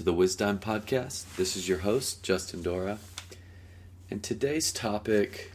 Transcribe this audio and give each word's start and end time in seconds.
to 0.00 0.04
the 0.04 0.12
Wisdom 0.14 0.58
Podcast. 0.58 1.36
This 1.36 1.58
is 1.58 1.68
your 1.68 1.80
host, 1.80 2.22
Justin 2.22 2.62
Dora. 2.62 2.96
And 4.10 4.22
today's 4.22 4.72
topic 4.72 5.52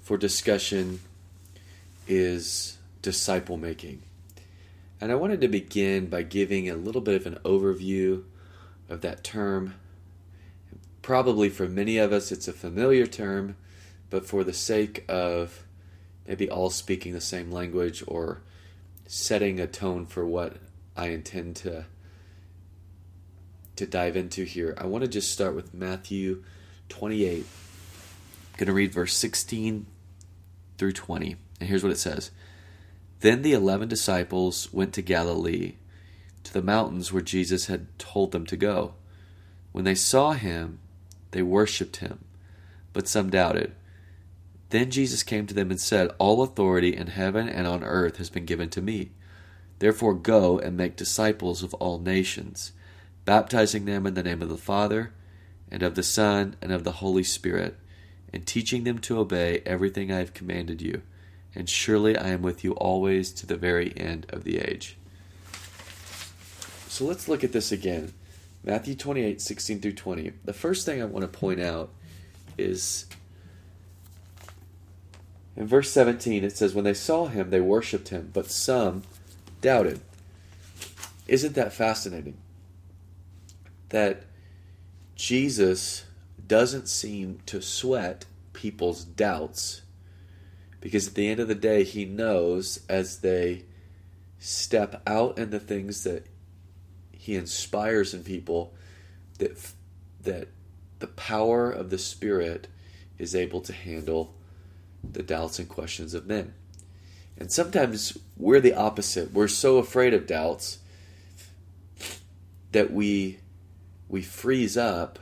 for 0.00 0.16
discussion 0.16 1.00
is 2.08 2.78
disciple 3.02 3.58
making. 3.58 4.00
And 5.02 5.12
I 5.12 5.16
wanted 5.16 5.42
to 5.42 5.48
begin 5.48 6.06
by 6.06 6.22
giving 6.22 6.70
a 6.70 6.76
little 6.76 7.02
bit 7.02 7.14
of 7.14 7.26
an 7.26 7.38
overview 7.44 8.22
of 8.88 9.02
that 9.02 9.22
term. 9.22 9.74
Probably 11.02 11.50
for 11.50 11.68
many 11.68 11.98
of 11.98 12.10
us, 12.10 12.32
it's 12.32 12.48
a 12.48 12.54
familiar 12.54 13.06
term, 13.06 13.54
but 14.08 14.24
for 14.24 14.44
the 14.44 14.54
sake 14.54 15.04
of 15.10 15.62
maybe 16.26 16.48
all 16.48 16.70
speaking 16.70 17.12
the 17.12 17.20
same 17.20 17.52
language 17.52 18.02
or 18.06 18.40
setting 19.06 19.60
a 19.60 19.66
tone 19.66 20.06
for 20.06 20.24
what 20.24 20.56
I 20.96 21.08
intend 21.08 21.56
to 21.56 21.84
to 23.76 23.86
dive 23.86 24.16
into 24.16 24.44
here, 24.44 24.74
I 24.78 24.86
want 24.86 25.02
to 25.02 25.08
just 25.08 25.32
start 25.32 25.54
with 25.54 25.74
Matthew 25.74 26.44
28. 26.88 27.38
I'm 27.38 27.44
going 28.56 28.66
to 28.66 28.72
read 28.72 28.92
verse 28.92 29.16
16 29.16 29.86
through 30.78 30.92
20. 30.92 31.36
And 31.60 31.68
here's 31.68 31.82
what 31.82 31.92
it 31.92 31.98
says 31.98 32.30
Then 33.20 33.42
the 33.42 33.52
eleven 33.52 33.88
disciples 33.88 34.72
went 34.72 34.92
to 34.94 35.02
Galilee, 35.02 35.74
to 36.44 36.52
the 36.52 36.62
mountains 36.62 37.12
where 37.12 37.22
Jesus 37.22 37.66
had 37.66 37.98
told 37.98 38.32
them 38.32 38.46
to 38.46 38.56
go. 38.56 38.94
When 39.72 39.84
they 39.84 39.94
saw 39.94 40.32
him, 40.32 40.78
they 41.32 41.42
worshipped 41.42 41.96
him, 41.96 42.24
but 42.92 43.08
some 43.08 43.28
doubted. 43.28 43.74
Then 44.70 44.90
Jesus 44.90 45.22
came 45.22 45.46
to 45.46 45.54
them 45.54 45.70
and 45.70 45.80
said, 45.80 46.10
All 46.18 46.42
authority 46.42 46.96
in 46.96 47.08
heaven 47.08 47.48
and 47.48 47.66
on 47.66 47.82
earth 47.82 48.18
has 48.18 48.30
been 48.30 48.44
given 48.44 48.70
to 48.70 48.82
me. 48.82 49.10
Therefore 49.80 50.14
go 50.14 50.58
and 50.58 50.76
make 50.76 50.96
disciples 50.96 51.62
of 51.62 51.74
all 51.74 51.98
nations 51.98 52.72
baptizing 53.24 53.84
them 53.84 54.06
in 54.06 54.14
the 54.14 54.22
name 54.22 54.42
of 54.42 54.48
the 54.48 54.56
Father, 54.56 55.12
and 55.70 55.82
of 55.82 55.94
the 55.94 56.02
Son, 56.02 56.56
and 56.60 56.72
of 56.72 56.84
the 56.84 56.92
Holy 56.92 57.24
Spirit, 57.24 57.76
and 58.32 58.46
teaching 58.46 58.84
them 58.84 58.98
to 58.98 59.18
obey 59.18 59.62
everything 59.64 60.12
I 60.12 60.18
have 60.18 60.34
commanded 60.34 60.82
you. 60.82 61.02
And 61.54 61.68
surely 61.68 62.16
I 62.16 62.28
am 62.28 62.42
with 62.42 62.64
you 62.64 62.72
always 62.72 63.32
to 63.32 63.46
the 63.46 63.56
very 63.56 63.96
end 63.96 64.26
of 64.30 64.44
the 64.44 64.58
age. 64.58 64.96
So 66.88 67.04
let's 67.04 67.28
look 67.28 67.42
at 67.42 67.52
this 67.52 67.72
again. 67.72 68.12
Matthew 68.62 68.94
28, 68.94 69.40
16 69.40 69.80
through 69.80 69.92
20. 69.92 70.32
The 70.44 70.52
first 70.52 70.86
thing 70.86 71.00
I 71.00 71.04
want 71.04 71.22
to 71.22 71.38
point 71.38 71.60
out 71.60 71.90
is 72.56 73.06
in 75.56 75.66
verse 75.66 75.90
17, 75.90 76.44
it 76.44 76.56
says, 76.56 76.74
When 76.74 76.84
they 76.84 76.94
saw 76.94 77.26
him, 77.26 77.50
they 77.50 77.60
worshipped 77.60 78.08
him, 78.08 78.30
but 78.32 78.50
some 78.50 79.02
doubted. 79.60 80.00
Isn't 81.28 81.54
that 81.54 81.72
fascinating? 81.72 82.36
That 83.90 84.24
Jesus 85.14 86.04
doesn't 86.46 86.88
seem 86.88 87.40
to 87.46 87.62
sweat 87.62 88.26
people's 88.52 89.04
doubts 89.04 89.82
because 90.84 91.08
at 91.08 91.14
the 91.14 91.28
end 91.30 91.40
of 91.40 91.48
the 91.48 91.54
day, 91.54 91.82
he 91.82 92.04
knows 92.04 92.80
as 92.90 93.20
they 93.20 93.64
step 94.38 95.00
out 95.06 95.38
in 95.38 95.48
the 95.48 95.58
things 95.58 96.04
that 96.04 96.26
he 97.10 97.36
inspires 97.36 98.12
in 98.12 98.22
people 98.22 98.74
that 99.38 99.72
that 100.20 100.48
the 100.98 101.06
power 101.06 101.70
of 101.70 101.88
the 101.88 101.96
spirit 101.96 102.68
is 103.16 103.34
able 103.34 103.62
to 103.62 103.72
handle 103.72 104.34
the 105.02 105.22
doubts 105.22 105.58
and 105.58 105.70
questions 105.70 106.12
of 106.12 106.26
men. 106.26 106.52
And 107.38 107.50
sometimes 107.50 108.18
we're 108.36 108.60
the 108.60 108.74
opposite. 108.74 109.32
We're 109.32 109.48
so 109.48 109.78
afraid 109.78 110.12
of 110.12 110.26
doubts 110.26 110.80
that 112.72 112.92
we 112.92 113.38
we 114.08 114.22
freeze 114.22 114.76
up 114.76 115.18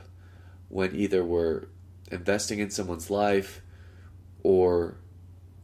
when 0.69 0.95
either 0.95 1.23
we're 1.23 1.65
investing 2.11 2.59
in 2.59 2.69
someone's 2.69 3.09
life 3.09 3.61
or 4.43 4.97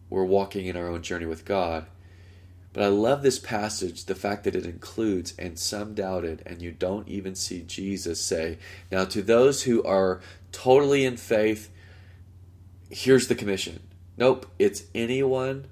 we're 0.09 0.24
walking 0.24 0.66
in 0.66 0.75
our 0.75 0.88
own 0.88 1.02
journey 1.02 1.25
with 1.25 1.46
God. 1.46 1.85
But 2.72 2.84
I 2.84 2.88
love 2.88 3.24
this 3.24 3.40
passage, 3.40 4.06
the 4.06 4.16
fact 4.16 4.44
that 4.44 4.56
it 4.56 4.66
includes, 4.66 5.34
and 5.40 5.57
some 5.57 5.96
doubted, 5.96 6.44
and 6.46 6.62
you 6.62 6.72
don't 6.72 7.07
even 7.07 7.34
see 7.35 7.62
Jesus 7.62 8.22
say, 8.22 8.59
Now, 8.91 9.06
to 9.06 9.22
those 9.22 9.63
who 9.63 9.84
are 9.84 10.22
totally 10.51 11.03
in 11.03 11.18
faith, 11.18 11.72
here's 12.90 13.28
the 13.28 13.36
commission. 13.36 13.81
Nope, 14.18 14.46
it's 14.59 14.84
anyone 14.94 15.68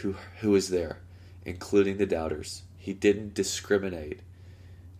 who, 0.00 0.16
who 0.40 0.54
is 0.56 0.70
there, 0.70 0.98
including 1.44 1.98
the 1.98 2.06
doubters. 2.06 2.62
He 2.76 2.92
didn't 2.92 3.34
discriminate 3.34 4.20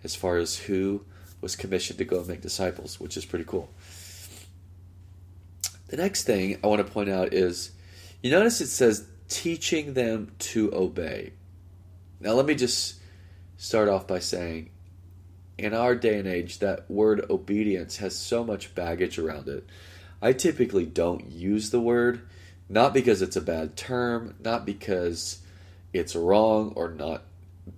as 0.04 0.14
far 0.14 0.36
as 0.36 0.56
who 0.58 1.04
was 1.40 1.56
commissioned 1.56 1.98
to 1.98 2.04
go 2.04 2.18
and 2.18 2.28
make 2.28 2.40
disciples, 2.40 3.00
which 3.00 3.16
is 3.16 3.24
pretty 3.24 3.44
cool. 3.44 3.70
The 5.88 5.96
next 5.96 6.24
thing 6.24 6.58
I 6.62 6.66
want 6.66 6.84
to 6.84 6.92
point 6.92 7.08
out 7.08 7.32
is 7.32 7.72
you 8.22 8.30
notice 8.30 8.60
it 8.60 8.68
says 8.68 9.06
teaching 9.28 9.94
them 9.94 10.32
to 10.38 10.74
obey. 10.74 11.32
Now, 12.20 12.32
let 12.32 12.46
me 12.46 12.54
just 12.54 12.96
start 13.56 13.88
off 13.88 14.06
by 14.06 14.18
saying 14.18 14.70
in 15.58 15.72
our 15.72 15.94
day 15.94 16.18
and 16.18 16.28
age, 16.28 16.58
that 16.58 16.90
word 16.90 17.24
obedience 17.30 17.98
has 17.98 18.14
so 18.14 18.44
much 18.44 18.74
baggage 18.74 19.18
around 19.18 19.48
it. 19.48 19.66
I 20.20 20.32
typically 20.32 20.84
don't 20.84 21.30
use 21.30 21.70
the 21.70 21.80
word, 21.80 22.26
not 22.68 22.92
because 22.92 23.22
it's 23.22 23.36
a 23.36 23.40
bad 23.40 23.76
term, 23.76 24.34
not 24.42 24.66
because 24.66 25.38
it's 25.92 26.16
wrong, 26.16 26.72
or 26.76 26.90
not 26.90 27.22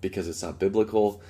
because 0.01 0.29
it's 0.29 0.43
not 0.43 0.59
biblical 0.59 1.23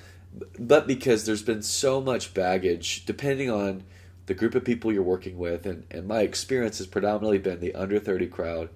but 0.59 0.87
because 0.87 1.25
there's 1.25 1.41
been 1.41 1.61
so 1.61 1.99
much 2.01 2.33
baggage, 2.33 3.05
depending 3.05 3.49
on 3.49 3.83
the 4.27 4.33
group 4.33 4.53
of 4.55 4.63
people 4.63 4.91
you're 4.91 5.01
working 5.01 5.37
with, 5.37 5.65
and, 5.65 5.85
and 5.89 6.07
my 6.07 6.21
experience 6.21 6.77
has 6.77 6.87
predominantly 6.87 7.39
been 7.39 7.59
the 7.59 7.73
under 7.73 7.99
30 7.99 8.27
crowd, 8.27 8.69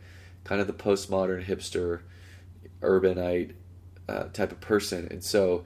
kind 0.43 0.59
of 0.59 0.67
the 0.67 0.73
postmodern 0.73 1.45
hipster, 1.45 2.01
urbanite 2.81 3.53
uh, 4.09 4.25
type 4.33 4.51
of 4.51 4.59
person. 4.59 5.07
And 5.11 5.23
so, 5.23 5.63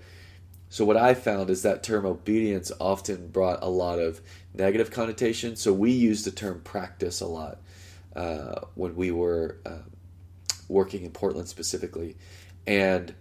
so 0.69 0.83
what 0.83 0.97
I 0.97 1.13
found 1.13 1.49
is 1.49 1.63
that 1.63 1.83
term 1.83 2.05
obedience 2.05 2.71
often 2.79 3.29
brought 3.29 3.63
a 3.63 3.69
lot 3.69 3.99
of 3.99 4.21
negative 4.53 4.91
connotation. 4.91 5.55
So 5.55 5.71
we 5.71 5.91
used 5.91 6.25
the 6.25 6.31
term 6.31 6.61
practice 6.61 7.21
a 7.21 7.27
lot 7.27 7.59
uh, 8.15 8.61
when 8.75 8.95
we 8.95 9.11
were 9.11 9.57
uh, 9.65 9.83
working 10.67 11.03
in 11.03 11.11
Portland 11.11 11.47
specifically, 11.47 12.17
and 12.65 13.15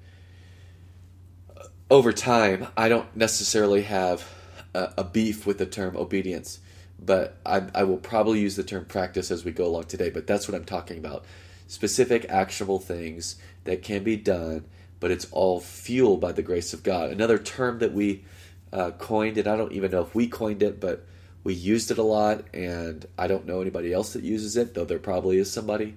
over 1.91 2.13
time, 2.13 2.69
I 2.77 2.89
don't 2.89 3.15
necessarily 3.17 3.83
have 3.83 4.29
a, 4.75 4.93
a 4.99 5.05
beef 5.05 5.47
with 5.47 5.59
the 5.59 5.67
term 5.67 5.97
obedience, 5.97 6.59
but 6.99 7.37
I, 7.45 7.63
I, 7.75 7.85
will 7.85 7.99
probably 7.99 8.41
use 8.41 8.57
the 8.57 8.65
term 8.65 8.85
practice 8.85 9.31
as 9.31 9.45
we 9.45 9.53
go 9.53 9.67
along 9.67 9.85
today. 9.85 10.11
But 10.11 10.27
that's 10.27 10.49
what 10.49 10.55
I'm 10.55 10.65
talking 10.65 10.99
about 10.99 11.25
specific, 11.69 12.27
actionable 12.29 12.79
things 12.79 13.37
that 13.65 13.83
can 13.83 14.03
be 14.03 14.17
done, 14.17 14.65
but 14.99 15.11
it's 15.11 15.27
all 15.31 15.61
fueled 15.61 16.21
by 16.21 16.33
the 16.33 16.43
grace 16.43 16.73
of 16.73 16.83
God. 16.83 17.11
Another 17.11 17.39
term 17.39 17.79
that 17.79 17.93
we 17.93 18.25
uh, 18.73 18.93
coined, 18.93 19.39
and 19.39 19.47
I 19.47 19.57
don't 19.57 19.73
even 19.73 19.91
know 19.91 20.03
if 20.03 20.15
we 20.15 20.27
coined 20.27 20.63
it, 20.63 20.81
but 20.81 21.05
we 21.45 21.55
used 21.55 21.91
it 21.93 21.99
a 21.99 22.03
lot, 22.03 22.45
and 22.53 23.07
I 23.17 23.29
don't 23.29 23.47
know 23.47 23.61
anybody 23.61 23.93
else 23.93 24.13
that 24.15 24.25
uses 24.25 24.57
it, 24.57 24.75
though 24.75 24.85
there 24.85 24.99
probably 24.99 25.39
is 25.39 25.53
somebody. 25.53 25.95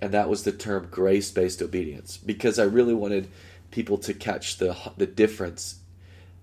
And 0.00 0.12
that 0.12 0.28
was 0.28 0.44
the 0.44 0.52
term 0.52 0.88
grace 0.90 1.30
based 1.30 1.62
obedience 1.62 2.18
because 2.18 2.58
I 2.58 2.64
really 2.64 2.92
wanted 2.92 3.28
people 3.70 3.98
to 3.98 4.14
catch 4.14 4.58
the 4.58 4.76
the 4.96 5.06
difference 5.06 5.80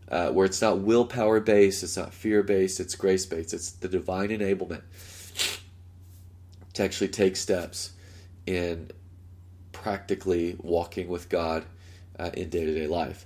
uh, 0.09 0.29
where 0.29 0.45
it's 0.45 0.61
not 0.61 0.79
willpower 0.79 1.39
based, 1.39 1.83
it's 1.83 1.97
not 1.97 2.13
fear 2.13 2.43
based, 2.43 2.79
it's 2.79 2.95
grace 2.95 3.25
based. 3.25 3.53
It's 3.53 3.71
the 3.71 3.87
divine 3.87 4.29
enablement 4.29 4.83
to 6.73 6.83
actually 6.83 7.07
take 7.07 7.35
steps 7.35 7.93
in 8.45 8.91
practically 9.71 10.55
walking 10.59 11.07
with 11.07 11.29
God 11.29 11.65
uh, 12.19 12.31
in 12.33 12.49
day 12.49 12.65
to 12.65 12.73
day 12.73 12.87
life. 12.87 13.25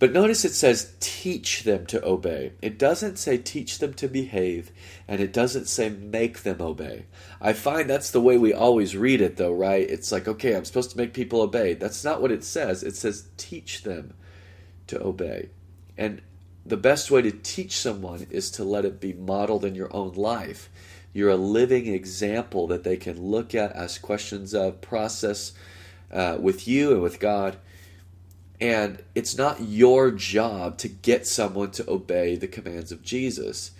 But 0.00 0.14
notice 0.14 0.46
it 0.46 0.54
says 0.54 0.94
teach 0.98 1.64
them 1.64 1.84
to 1.86 2.02
obey. 2.02 2.54
It 2.62 2.78
doesn't 2.78 3.18
say 3.18 3.36
teach 3.36 3.80
them 3.80 3.92
to 3.94 4.08
behave, 4.08 4.72
and 5.06 5.20
it 5.20 5.30
doesn't 5.30 5.68
say 5.68 5.90
make 5.90 6.42
them 6.42 6.62
obey. 6.62 7.04
I 7.38 7.52
find 7.52 7.88
that's 7.88 8.10
the 8.10 8.20
way 8.20 8.38
we 8.38 8.54
always 8.54 8.96
read 8.96 9.20
it, 9.20 9.36
though, 9.36 9.52
right? 9.52 9.88
It's 9.88 10.10
like, 10.10 10.26
okay, 10.26 10.56
I'm 10.56 10.64
supposed 10.64 10.90
to 10.92 10.96
make 10.96 11.12
people 11.12 11.42
obey. 11.42 11.74
That's 11.74 12.02
not 12.02 12.22
what 12.22 12.32
it 12.32 12.44
says. 12.44 12.82
It 12.82 12.96
says 12.96 13.28
teach 13.36 13.82
them 13.82 14.14
to 14.86 15.02
obey. 15.02 15.50
And 15.98 16.22
the 16.64 16.78
best 16.78 17.10
way 17.10 17.20
to 17.20 17.30
teach 17.30 17.76
someone 17.76 18.26
is 18.30 18.50
to 18.52 18.64
let 18.64 18.86
it 18.86 19.00
be 19.00 19.12
modeled 19.12 19.66
in 19.66 19.74
your 19.74 19.94
own 19.94 20.14
life. 20.14 20.70
You're 21.12 21.28
a 21.28 21.36
living 21.36 21.88
example 21.88 22.66
that 22.68 22.84
they 22.84 22.96
can 22.96 23.20
look 23.20 23.54
at, 23.54 23.76
ask 23.76 24.00
questions 24.00 24.54
of, 24.54 24.80
process 24.80 25.52
uh, 26.10 26.38
with 26.40 26.66
you 26.66 26.92
and 26.92 27.02
with 27.02 27.20
God 27.20 27.58
and 28.60 29.02
it's 29.14 29.36
not 29.36 29.62
your 29.62 30.10
job 30.10 30.78
to 30.78 30.88
get 30.88 31.26
someone 31.26 31.70
to 31.72 31.90
obey 31.90 32.36
the 32.36 32.48
commands 32.48 32.92
of 32.92 33.02
Jesus. 33.02 33.70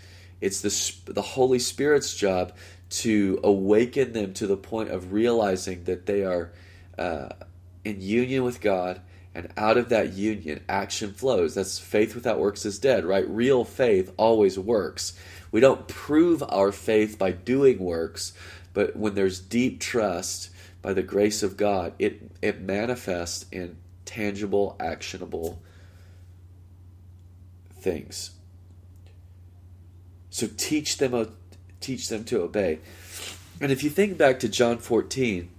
It's 0.41 0.63
the, 0.63 1.13
the 1.13 1.23
Holy 1.23 1.59
Spirit's 1.59 2.17
job 2.17 2.55
to 2.91 3.41
awaken 3.45 4.13
them 4.15 4.33
to 4.35 4.47
the 4.47 4.57
point 4.57 4.91
of 4.91 5.13
realizing 5.13 5.85
that 5.85 6.07
they 6.07 6.25
are 6.25 6.53
uh, 6.99 7.29
in 7.85 8.01
union 8.01 8.43
with 8.43 8.61
God 8.61 9.01
And 9.35 9.53
out 9.57 9.77
of 9.77 9.91
that 9.91 10.15
union, 10.15 10.65
action 10.69 11.13
flows. 11.13 11.55
That's 11.55 11.79
faith 11.79 12.15
without 12.15 12.41
works 12.41 12.67
is 12.67 12.79
dead, 12.79 13.05
right? 13.05 13.29
Real 13.29 13.65
faith 13.65 14.13
always 14.17 14.59
works. 14.59 15.13
We 15.53 15.61
don't 15.61 15.87
prove 15.87 16.43
our 16.49 16.73
faith 16.73 17.19
by 17.19 17.33
doing 17.33 17.79
works, 17.79 18.33
but 18.75 18.97
when 18.97 19.15
there's 19.15 19.41
deep 19.41 19.81
trust 19.81 20.51
by 20.83 20.95
the 20.95 21.03
grace 21.03 21.43
of 21.43 21.57
God, 21.57 21.93
it, 21.99 22.31
it 22.43 22.61
manifests 22.61 23.47
in 23.53 23.77
tangible, 24.05 24.77
actionable 24.81 25.61
things. 27.73 28.33
So 30.31 30.49
teach 30.57 30.99
them, 30.99 31.37
teach 31.81 32.09
them 32.09 32.25
to 32.25 32.43
obey. 32.43 32.79
And 33.61 33.71
if 33.71 33.83
you 33.83 33.91
think 33.91 34.17
back 34.17 34.39
to 34.41 34.49
John 34.49 34.79
14, 34.79 35.51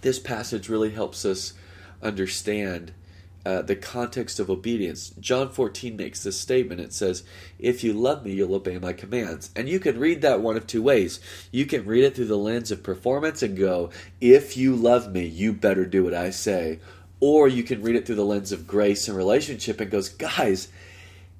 this 0.00 0.18
passage 0.18 0.68
really 0.68 0.90
helps 0.90 1.24
us 1.24 1.54
understand 2.02 2.92
uh, 3.44 3.62
the 3.62 3.74
context 3.74 4.38
of 4.38 4.48
obedience. 4.48 5.10
John 5.18 5.48
14 5.48 5.96
makes 5.96 6.22
this 6.22 6.38
statement. 6.38 6.80
It 6.80 6.92
says, 6.92 7.24
If 7.58 7.82
you 7.82 7.92
love 7.92 8.24
me, 8.24 8.32
you'll 8.32 8.54
obey 8.54 8.78
my 8.78 8.92
commands. 8.92 9.50
And 9.56 9.68
you 9.68 9.80
can 9.80 9.98
read 9.98 10.22
that 10.22 10.40
one 10.40 10.56
of 10.56 10.66
two 10.66 10.82
ways. 10.82 11.18
You 11.50 11.66
can 11.66 11.84
read 11.84 12.04
it 12.04 12.14
through 12.14 12.26
the 12.26 12.38
lens 12.38 12.70
of 12.70 12.84
performance 12.84 13.42
and 13.42 13.56
go, 13.56 13.90
If 14.20 14.56
you 14.56 14.76
love 14.76 15.12
me, 15.12 15.26
you 15.26 15.52
better 15.52 15.84
do 15.84 16.04
what 16.04 16.14
I 16.14 16.30
say. 16.30 16.78
Or 17.22 17.46
you 17.46 17.62
can 17.62 17.82
read 17.82 17.94
it 17.94 18.04
through 18.04 18.16
the 18.16 18.24
lens 18.24 18.50
of 18.50 18.66
grace 18.66 19.06
and 19.06 19.16
relationship 19.16 19.80
and 19.80 19.90
goes, 19.90 20.08
Guys, 20.08 20.68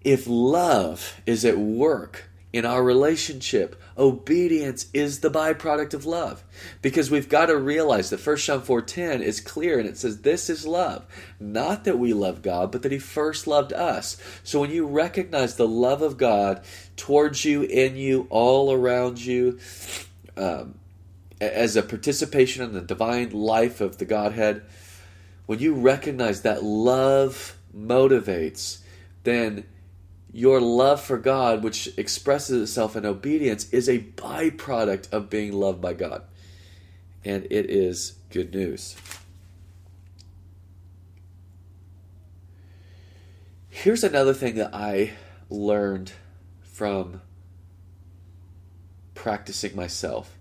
if 0.02 0.26
love 0.29 1.20
is 1.26 1.44
at 1.44 1.58
work, 1.58 2.31
in 2.52 2.67
our 2.67 2.82
relationship. 2.82 3.81
Obedience 3.96 4.87
is 4.93 5.20
the 5.20 5.31
byproduct 5.31 5.94
of 5.94 6.05
love. 6.05 6.44
Because 6.82 7.11
we've 7.11 7.29
got 7.29 7.46
to 7.46 7.56
realize 7.56 8.11
that 8.11 8.25
1 8.25 8.37
John 8.38 8.62
4:10 8.62 9.23
is 9.23 9.40
clear 9.40 9.79
and 9.79 9.88
it 9.88 9.96
says 9.96 10.20
this 10.20 10.50
is 10.50 10.67
love. 10.67 11.06
Not 11.40 11.85
that 11.85 11.99
we 11.99 12.12
love 12.12 12.43
God, 12.43 12.70
but 12.70 12.82
that 12.82 12.93
he 12.93 12.99
first 12.99 13.46
loved 13.46 13.73
us. 13.73 14.17
So 14.44 14.61
when 14.61 14.70
you 14.70 14.87
recognize 14.87 15.56
the 15.56 15.69
love 15.69 16.02
of 16.02 16.19
God 16.19 16.62
towards 16.96 17.44
you, 17.44 17.62
in 17.62 17.96
you, 17.96 18.26
all 18.28 18.73
around 18.73 19.25
you, 19.25 19.58
um, 20.37 20.75
as 21.40 21.75
a 21.75 21.82
participation 21.82 22.62
in 22.62 22.73
the 22.73 22.81
divine 22.81 23.31
life 23.31 23.81
of 23.81 23.99
the 23.99 24.05
Godhead, 24.05 24.62
when 25.47 25.59
you 25.59 25.75
recognize 25.75 26.43
that 26.43 26.62
love 26.62 27.56
motivates, 27.77 28.79
then 29.25 29.65
your 30.33 30.61
love 30.61 31.00
for 31.00 31.19
God, 31.19 31.62
which 31.62 31.97
expresses 31.99 32.62
itself 32.62 32.97
in 32.97 33.05
obedience, 33.05 33.69
is 33.71 33.89
a 33.89 33.99
byproduct 33.99 35.12
of 35.12 35.29
being 35.29 35.53
loved 35.53 35.81
by 35.81 35.93
God. 35.93 36.23
And 37.25 37.47
it 37.50 37.71
is 37.71 38.17
good 38.31 38.55
news. 38.55 38.97
Here's 43.69 44.05
another 44.05 44.35
thing 44.35 44.55
that 44.56 44.75
I 44.75 45.12
learned 45.50 46.12
from 46.62 47.21
practicing 49.15 49.77
myself. 49.77 50.38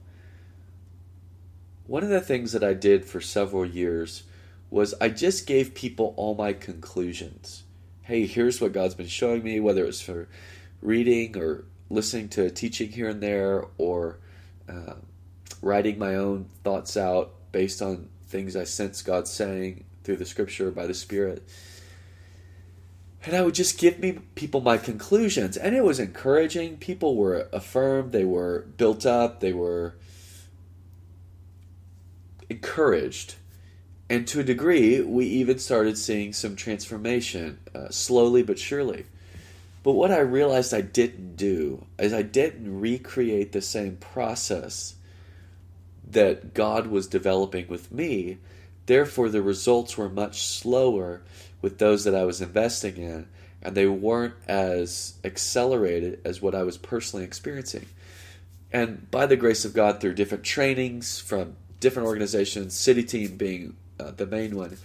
One 1.85 2.03
of 2.03 2.09
the 2.09 2.21
things 2.21 2.53
that 2.53 2.63
I 2.63 2.73
did 2.73 3.05
for 3.05 3.19
several 3.19 3.65
years 3.65 4.23
was 4.71 4.95
I 5.01 5.09
just 5.09 5.45
gave 5.45 5.75
people 5.75 6.13
all 6.17 6.33
my 6.33 6.53
conclusions. 6.53 7.63
Hey, 8.03 8.25
here's 8.25 8.59
what 8.59 8.71
God's 8.71 8.95
been 8.95 9.07
showing 9.07 9.43
me, 9.43 9.59
whether 9.59 9.85
it's 9.85 10.01
for 10.01 10.27
reading 10.81 11.37
or 11.37 11.65
listening 11.89 12.29
to 12.29 12.49
teaching 12.49 12.89
here 12.89 13.09
and 13.09 13.21
there, 13.21 13.65
or 13.77 14.17
uh, 14.67 14.93
writing 15.61 15.99
my 15.99 16.15
own 16.15 16.49
thoughts 16.63 16.95
out 16.95 17.33
based 17.51 17.81
on 17.81 18.09
things 18.27 18.55
I 18.55 18.63
sense 18.63 19.01
God 19.01 19.27
saying 19.27 19.83
through 20.03 20.15
the 20.15 20.25
Scripture 20.25 20.71
by 20.71 20.87
the 20.87 20.93
Spirit. 20.93 21.47
And 23.23 23.35
I 23.35 23.41
would 23.41 23.53
just 23.53 23.77
give 23.77 23.99
me 23.99 24.19
people 24.35 24.61
my 24.61 24.77
conclusions, 24.77 25.57
and 25.57 25.75
it 25.75 25.83
was 25.83 25.99
encouraging. 25.99 26.77
People 26.77 27.17
were 27.17 27.49
affirmed, 27.51 28.13
they 28.13 28.25
were 28.25 28.67
built 28.77 29.05
up, 29.05 29.41
they 29.41 29.53
were 29.53 29.95
encouraged 32.49 33.35
and 34.11 34.27
to 34.27 34.41
a 34.41 34.43
degree, 34.43 34.99
we 34.99 35.25
even 35.25 35.57
started 35.57 35.97
seeing 35.97 36.33
some 36.33 36.57
transformation, 36.57 37.59
uh, 37.73 37.87
slowly 37.91 38.43
but 38.43 38.59
surely. 38.59 39.05
But 39.83 39.93
what 39.93 40.11
I 40.11 40.19
realized 40.19 40.73
I 40.73 40.81
didn't 40.81 41.37
do 41.37 41.85
is 41.97 42.11
I 42.11 42.21
didn't 42.21 42.81
recreate 42.81 43.53
the 43.53 43.61
same 43.61 43.95
process 43.95 44.95
that 46.09 46.53
God 46.53 46.87
was 46.87 47.07
developing 47.07 47.69
with 47.69 47.89
me. 47.89 48.39
Therefore, 48.85 49.29
the 49.29 49.41
results 49.41 49.97
were 49.97 50.09
much 50.09 50.43
slower 50.43 51.21
with 51.61 51.77
those 51.77 52.03
that 52.03 52.13
I 52.13 52.25
was 52.25 52.41
investing 52.41 52.97
in, 52.97 53.29
and 53.61 53.75
they 53.75 53.87
weren't 53.87 54.35
as 54.45 55.13
accelerated 55.23 56.19
as 56.25 56.41
what 56.41 56.53
I 56.53 56.63
was 56.63 56.77
personally 56.77 57.23
experiencing. 57.23 57.85
And 58.73 59.09
by 59.09 59.25
the 59.25 59.37
grace 59.37 59.63
of 59.63 59.73
God, 59.73 60.01
through 60.01 60.15
different 60.15 60.43
trainings 60.43 61.21
from 61.21 61.55
different 61.79 62.09
organizations, 62.09 62.75
City 62.75 63.05
Team 63.05 63.37
being 63.37 63.77
uh, 64.01 64.11
the 64.11 64.25
main 64.25 64.55
one, 64.55 64.77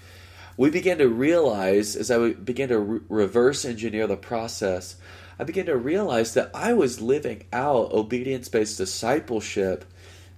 we 0.57 0.71
began 0.71 0.99
to 0.99 1.09
realize 1.09 1.97
as 1.97 2.11
I 2.11 2.33
began 2.33 2.69
to 2.69 2.79
re- 2.79 3.01
reverse 3.09 3.65
engineer 3.65 4.07
the 4.07 4.17
process, 4.17 4.97
I 5.39 5.45
began 5.45 5.67
to 5.67 5.77
realize 5.77 6.35
that 6.35 6.51
I 6.55 6.73
was 6.73 7.01
living 7.01 7.45
out 7.53 7.93
obedience 7.93 8.49
based 8.49 8.79
discipleship 8.79 9.85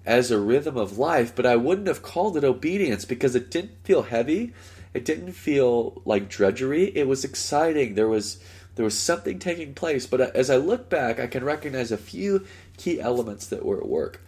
as 0.05 0.31
a 0.31 0.41
rhythm 0.41 0.77
of 0.77 0.99
life, 0.99 1.35
but 1.37 1.47
I 1.47 1.57
wouldn't 1.57 1.87
have 1.87 2.03
called 2.03 2.37
it 2.37 2.45
obedience 2.45 3.05
because 3.05 3.35
it 3.35 3.51
didn't 3.51 3.85
feel 3.85 4.03
heavy. 4.03 4.55
It 4.95 5.05
didn't 5.05 5.33
feel 5.33 6.03
like 6.05 6.29
drudgery. 6.29 6.97
It 6.97 7.07
was 7.07 7.25
exciting. 7.25 7.95
There 7.95 8.09
was 8.09 8.39
there 8.75 8.85
was 8.85 8.99
something 8.99 9.39
taking 9.39 9.75
place. 9.75 10.07
But 10.07 10.21
uh, 10.21 10.31
as 10.35 10.51
I 10.51 10.57
look 10.57 10.89
back, 10.89 11.19
I 11.19 11.27
can 11.27 11.45
recognize 11.45 11.91
a 11.91 11.97
few 11.97 12.47
key 12.77 13.01
elements 13.01 13.49
that 13.49 13.65
were 13.65 13.79
at 13.79 13.89
work. 13.89 14.23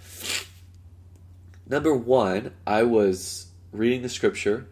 Number 1.68 1.94
one, 1.94 2.52
I 2.66 2.82
was 2.82 3.46
reading 3.72 4.02
the 4.02 4.08
scripture, 4.08 4.68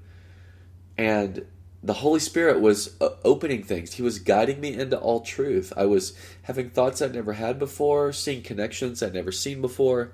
and 0.96 1.44
the 1.82 1.94
Holy 1.94 2.20
Spirit 2.20 2.60
was 2.60 2.96
uh, 3.00 3.10
opening 3.24 3.62
things. 3.62 3.94
He 3.94 4.02
was 4.02 4.18
guiding 4.18 4.60
me 4.60 4.74
into 4.74 4.98
all 4.98 5.20
truth. 5.20 5.72
I 5.76 5.86
was 5.86 6.16
having 6.42 6.70
thoughts 6.70 7.00
I'd 7.00 7.14
never 7.14 7.34
had 7.34 7.58
before, 7.58 8.12
seeing 8.12 8.42
connections 8.42 9.02
I'd 9.02 9.14
never 9.14 9.30
seen 9.30 9.60
before. 9.60 10.12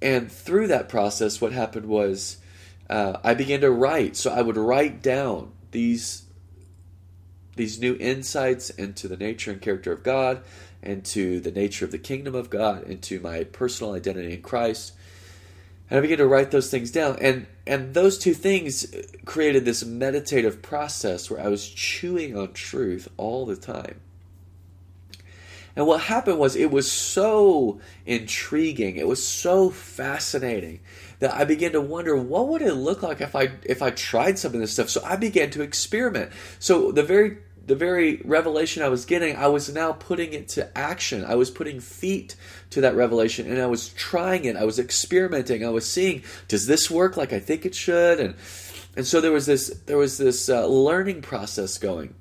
And 0.00 0.32
through 0.32 0.68
that 0.68 0.88
process, 0.88 1.40
what 1.40 1.52
happened 1.52 1.86
was 1.86 2.38
uh, 2.88 3.18
I 3.22 3.34
began 3.34 3.60
to 3.60 3.70
write. 3.70 4.16
So 4.16 4.32
I 4.32 4.42
would 4.42 4.56
write 4.56 5.02
down 5.02 5.52
these 5.70 6.24
these 7.54 7.78
new 7.78 7.94
insights 8.00 8.70
into 8.70 9.08
the 9.08 9.16
nature 9.16 9.50
and 9.50 9.60
character 9.60 9.92
of 9.92 10.02
God, 10.02 10.42
into 10.82 11.38
the 11.38 11.50
nature 11.50 11.84
of 11.84 11.90
the 11.90 11.98
kingdom 11.98 12.34
of 12.34 12.48
God, 12.48 12.84
into 12.84 13.20
my 13.20 13.44
personal 13.44 13.92
identity 13.92 14.32
in 14.32 14.40
Christ 14.40 14.94
and 15.92 15.98
I 15.98 16.00
began 16.00 16.16
to 16.18 16.26
write 16.26 16.50
those 16.52 16.70
things 16.70 16.90
down. 16.90 17.18
And 17.20 17.46
and 17.66 17.92
those 17.92 18.16
two 18.16 18.32
things 18.32 18.86
created 19.26 19.66
this 19.66 19.84
meditative 19.84 20.62
process 20.62 21.30
where 21.30 21.38
I 21.38 21.48
was 21.48 21.68
chewing 21.68 22.34
on 22.34 22.54
truth 22.54 23.10
all 23.18 23.44
the 23.44 23.56
time. 23.56 24.00
And 25.76 25.86
what 25.86 26.00
happened 26.00 26.38
was 26.38 26.56
it 26.56 26.70
was 26.70 26.90
so 26.90 27.78
intriguing, 28.06 28.96
it 28.96 29.06
was 29.06 29.22
so 29.26 29.68
fascinating 29.68 30.80
that 31.18 31.34
I 31.34 31.44
began 31.44 31.72
to 31.72 31.82
wonder 31.82 32.16
what 32.16 32.48
would 32.48 32.62
it 32.62 32.72
look 32.72 33.02
like 33.02 33.20
if 33.20 33.36
I 33.36 33.50
if 33.62 33.82
I 33.82 33.90
tried 33.90 34.38
some 34.38 34.54
of 34.54 34.60
this 34.60 34.72
stuff. 34.72 34.88
So 34.88 35.02
I 35.04 35.16
began 35.16 35.50
to 35.50 35.60
experiment. 35.60 36.32
So 36.58 36.90
the 36.90 37.02
very 37.02 37.36
the 37.66 37.76
very 37.76 38.20
revelation 38.24 38.82
I 38.82 38.88
was 38.88 39.04
getting, 39.04 39.36
I 39.36 39.46
was 39.46 39.72
now 39.72 39.92
putting 39.92 40.32
it 40.32 40.48
to 40.50 40.76
action. 40.76 41.24
I 41.24 41.36
was 41.36 41.50
putting 41.50 41.80
feet 41.80 42.36
to 42.70 42.80
that 42.80 42.96
revelation 42.96 43.50
and 43.50 43.60
I 43.60 43.66
was 43.66 43.90
trying 43.90 44.44
it. 44.44 44.56
I 44.56 44.64
was 44.64 44.78
experimenting. 44.78 45.64
I 45.64 45.70
was 45.70 45.88
seeing, 45.88 46.22
does 46.48 46.66
this 46.66 46.90
work 46.90 47.16
like 47.16 47.32
I 47.32 47.38
think 47.38 47.64
it 47.64 47.74
should? 47.74 48.20
And 48.20 48.34
and 48.94 49.06
so 49.06 49.22
there 49.22 49.32
was 49.32 49.46
this 49.46 49.68
there 49.86 49.96
was 49.96 50.18
this 50.18 50.48
uh, 50.48 50.66
learning 50.66 51.22
process 51.22 51.78
going. 51.78 52.14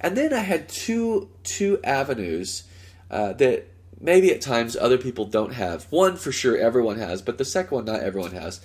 And 0.00 0.16
then 0.16 0.32
I 0.32 0.40
had 0.40 0.68
two 0.68 1.30
two 1.42 1.78
avenues 1.84 2.64
uh, 3.10 3.32
that 3.34 3.66
maybe 4.00 4.30
at 4.30 4.40
times 4.40 4.76
other 4.76 4.98
people 4.98 5.24
don't 5.24 5.54
have. 5.54 5.84
One 5.90 6.16
for 6.16 6.32
sure 6.32 6.56
everyone 6.56 6.98
has, 6.98 7.22
but 7.22 7.38
the 7.38 7.44
second 7.44 7.74
one 7.74 7.84
not 7.84 8.00
everyone 8.00 8.32
has. 8.32 8.60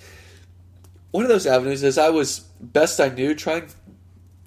One 1.10 1.22
of 1.22 1.30
those 1.30 1.46
avenues 1.46 1.82
is 1.84 1.96
I 1.96 2.10
was 2.10 2.40
best 2.60 3.00
I 3.00 3.08
knew 3.08 3.34
trying 3.34 3.68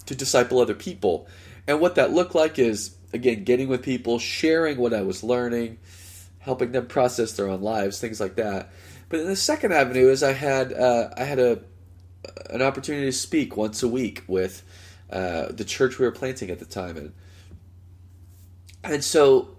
to 0.06 0.14
disciple 0.14 0.60
other 0.60 0.74
people 0.74 1.26
and 1.68 1.80
what 1.80 1.96
that 1.96 2.12
looked 2.12 2.34
like 2.34 2.58
is, 2.58 2.96
again, 3.12 3.44
getting 3.44 3.68
with 3.68 3.82
people, 3.82 4.18
sharing 4.18 4.78
what 4.78 4.94
I 4.94 5.02
was 5.02 5.22
learning, 5.22 5.78
helping 6.38 6.72
them 6.72 6.86
process 6.86 7.32
their 7.34 7.46
own 7.46 7.60
lives, 7.60 8.00
things 8.00 8.18
like 8.18 8.36
that. 8.36 8.72
But 9.10 9.20
in 9.20 9.26
the 9.26 9.36
second 9.36 9.72
avenue 9.72 10.08
is 10.08 10.22
I 10.22 10.32
had 10.32 10.72
uh, 10.72 11.10
I 11.16 11.24
had 11.24 11.38
a 11.38 11.60
an 12.50 12.62
opportunity 12.62 13.06
to 13.06 13.12
speak 13.12 13.56
once 13.56 13.82
a 13.82 13.88
week 13.88 14.24
with 14.26 14.62
uh, 15.10 15.52
the 15.52 15.64
church 15.64 15.98
we 15.98 16.06
were 16.06 16.12
planting 16.12 16.50
at 16.50 16.58
the 16.58 16.64
time, 16.64 16.96
and 16.96 17.12
and 18.82 19.04
so 19.04 19.56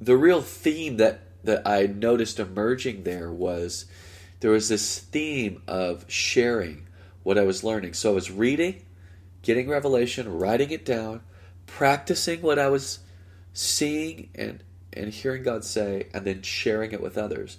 the 0.00 0.16
real 0.16 0.42
theme 0.42 0.98
that 0.98 1.20
that 1.44 1.66
I 1.66 1.86
noticed 1.86 2.40
emerging 2.40 3.04
there 3.04 3.32
was 3.32 3.86
there 4.40 4.50
was 4.50 4.68
this 4.68 4.98
theme 4.98 5.62
of 5.66 6.04
sharing 6.08 6.86
what 7.22 7.38
I 7.38 7.42
was 7.42 7.64
learning. 7.64 7.94
So 7.94 8.10
I 8.10 8.14
was 8.14 8.30
reading 8.30 8.82
getting 9.42 9.68
revelation, 9.68 10.38
writing 10.38 10.70
it 10.70 10.84
down, 10.84 11.20
practicing 11.66 12.42
what 12.42 12.58
I 12.58 12.68
was 12.68 13.00
seeing 13.52 14.30
and 14.34 14.62
and 14.94 15.12
hearing 15.12 15.42
God 15.42 15.64
say, 15.64 16.08
and 16.12 16.26
then 16.26 16.42
sharing 16.42 16.92
it 16.92 17.00
with 17.00 17.16
others. 17.16 17.56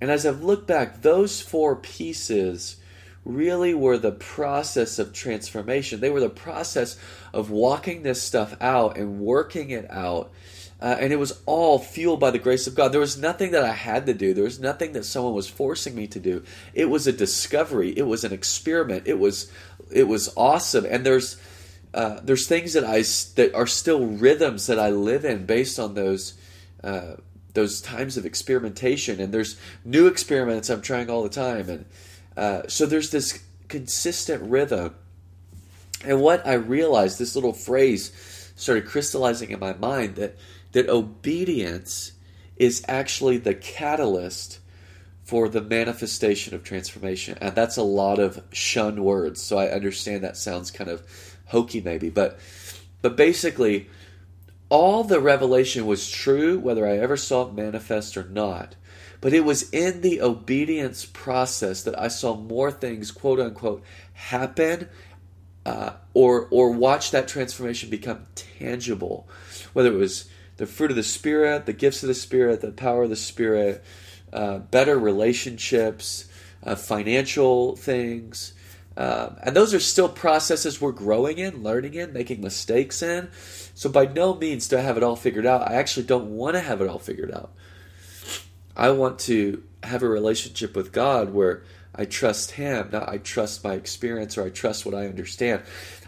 And 0.00 0.10
as 0.10 0.26
I've 0.26 0.42
looked 0.42 0.66
back, 0.66 1.02
those 1.02 1.40
four 1.40 1.76
pieces 1.76 2.76
really 3.24 3.74
were 3.74 3.98
the 3.98 4.12
process 4.12 4.98
of 4.98 5.12
transformation. 5.12 6.00
They 6.00 6.10
were 6.10 6.20
the 6.20 6.30
process 6.30 6.98
of 7.32 7.50
walking 7.50 8.02
this 8.02 8.22
stuff 8.22 8.56
out 8.60 8.96
and 8.96 9.20
working 9.20 9.70
it 9.70 9.90
out. 9.90 10.32
Uh, 10.80 10.96
and 10.98 11.12
it 11.12 11.16
was 11.16 11.38
all 11.44 11.78
fueled 11.78 12.20
by 12.20 12.30
the 12.30 12.38
grace 12.38 12.66
of 12.66 12.74
God. 12.74 12.90
There 12.90 13.00
was 13.00 13.18
nothing 13.18 13.50
that 13.50 13.64
I 13.64 13.72
had 13.72 14.06
to 14.06 14.14
do. 14.14 14.32
There 14.32 14.44
was 14.44 14.58
nothing 14.58 14.92
that 14.92 15.04
someone 15.04 15.34
was 15.34 15.48
forcing 15.48 15.94
me 15.94 16.06
to 16.06 16.18
do. 16.18 16.42
It 16.72 16.86
was 16.86 17.06
a 17.06 17.12
discovery. 17.12 17.90
It 17.90 18.06
was 18.06 18.24
an 18.24 18.32
experiment. 18.32 19.02
It 19.06 19.18
was 19.18 19.52
it 19.92 20.08
was 20.08 20.32
awesome. 20.36 20.84
And 20.84 21.04
there's 21.04 21.40
uh, 21.92 22.20
there's 22.22 22.46
things 22.46 22.72
that 22.74 22.84
I 22.84 23.02
that 23.34 23.52
are 23.54 23.66
still 23.66 24.06
rhythms 24.06 24.66
that 24.66 24.78
I 24.78 24.90
live 24.90 25.24
in 25.24 25.46
based 25.46 25.78
on 25.78 25.94
those 25.94 26.34
uh, 26.84 27.16
those 27.54 27.80
times 27.80 28.16
of 28.16 28.24
experimentation. 28.24 29.20
And 29.20 29.34
there's 29.34 29.58
new 29.84 30.06
experiments 30.06 30.70
I'm 30.70 30.82
trying 30.82 31.10
all 31.10 31.22
the 31.22 31.28
time. 31.28 31.68
And 31.68 31.84
uh, 32.36 32.62
so 32.68 32.86
there's 32.86 33.10
this 33.10 33.42
consistent 33.68 34.42
rhythm. 34.42 34.94
And 36.04 36.20
what 36.20 36.46
I 36.46 36.54
realized, 36.54 37.18
this 37.18 37.34
little 37.34 37.52
phrase 37.52 38.12
started 38.56 38.86
crystallizing 38.86 39.50
in 39.50 39.58
my 39.58 39.72
mind 39.74 40.16
that 40.16 40.36
that 40.72 40.88
obedience 40.88 42.12
is 42.56 42.84
actually 42.86 43.38
the 43.38 43.54
catalyst 43.54 44.60
for 45.22 45.48
the 45.48 45.60
manifestation 45.60 46.54
of 46.54 46.64
transformation. 46.64 47.38
And 47.40 47.54
that's 47.54 47.76
a 47.76 47.82
lot 47.82 48.18
of 48.18 48.42
shun 48.52 49.04
words. 49.04 49.40
So 49.40 49.58
I 49.58 49.68
understand 49.68 50.24
that 50.24 50.36
sounds 50.36 50.70
kind 50.70 50.90
of 50.90 51.02
hokey 51.46 51.80
maybe, 51.80 52.10
but 52.10 52.38
but 53.02 53.16
basically 53.16 53.88
all 54.68 55.04
the 55.04 55.20
revelation 55.20 55.86
was 55.86 56.10
true 56.10 56.58
whether 56.58 56.86
I 56.86 56.98
ever 56.98 57.16
saw 57.16 57.48
it 57.48 57.54
manifest 57.54 58.16
or 58.16 58.24
not. 58.24 58.76
But 59.20 59.34
it 59.34 59.44
was 59.44 59.68
in 59.70 60.00
the 60.00 60.22
obedience 60.22 61.04
process 61.04 61.82
that 61.82 61.98
I 61.98 62.08
saw 62.08 62.36
more 62.36 62.72
things, 62.72 63.10
quote 63.10 63.38
unquote, 63.38 63.82
happen 64.14 64.88
uh, 65.66 65.92
or 66.14 66.48
or 66.50 66.70
watch 66.70 67.10
that 67.10 67.28
transformation 67.28 67.90
become 67.90 68.26
tangible. 68.34 69.28
Whether 69.72 69.92
it 69.92 69.98
was 69.98 70.28
the 70.56 70.66
fruit 70.66 70.90
of 70.90 70.96
the 70.96 71.02
Spirit, 71.02 71.66
the 71.66 71.72
gifts 71.72 72.02
of 72.02 72.08
the 72.08 72.14
Spirit, 72.14 72.60
the 72.60 72.72
power 72.72 73.02
of 73.02 73.10
the 73.10 73.16
Spirit, 73.16 73.84
uh, 74.32 74.58
better 74.58 74.98
relationships, 74.98 76.26
uh, 76.62 76.74
financial 76.74 77.76
things. 77.76 78.54
Um, 78.96 79.36
and 79.42 79.56
those 79.56 79.72
are 79.72 79.80
still 79.80 80.08
processes 80.08 80.80
we're 80.80 80.92
growing 80.92 81.38
in, 81.38 81.62
learning 81.62 81.94
in, 81.94 82.12
making 82.12 82.40
mistakes 82.40 83.02
in. 83.02 83.30
So, 83.74 83.88
by 83.88 84.06
no 84.06 84.34
means 84.34 84.68
do 84.68 84.76
I 84.76 84.80
have 84.80 84.96
it 84.96 85.02
all 85.02 85.16
figured 85.16 85.46
out. 85.46 85.68
I 85.70 85.74
actually 85.74 86.06
don't 86.06 86.30
want 86.30 86.54
to 86.54 86.60
have 86.60 86.80
it 86.80 86.88
all 86.88 86.98
figured 86.98 87.32
out. 87.32 87.52
I 88.76 88.90
want 88.90 89.18
to 89.20 89.62
have 89.82 90.02
a 90.02 90.08
relationship 90.08 90.76
with 90.76 90.92
God 90.92 91.32
where 91.32 91.62
I 91.94 92.04
trust 92.04 92.52
Him, 92.52 92.90
not 92.92 93.08
I 93.08 93.18
trust 93.18 93.64
my 93.64 93.74
experience 93.74 94.36
or 94.36 94.44
I 94.44 94.50
trust 94.50 94.84
what 94.84 94.94
I 94.94 95.06
understand. 95.06 95.62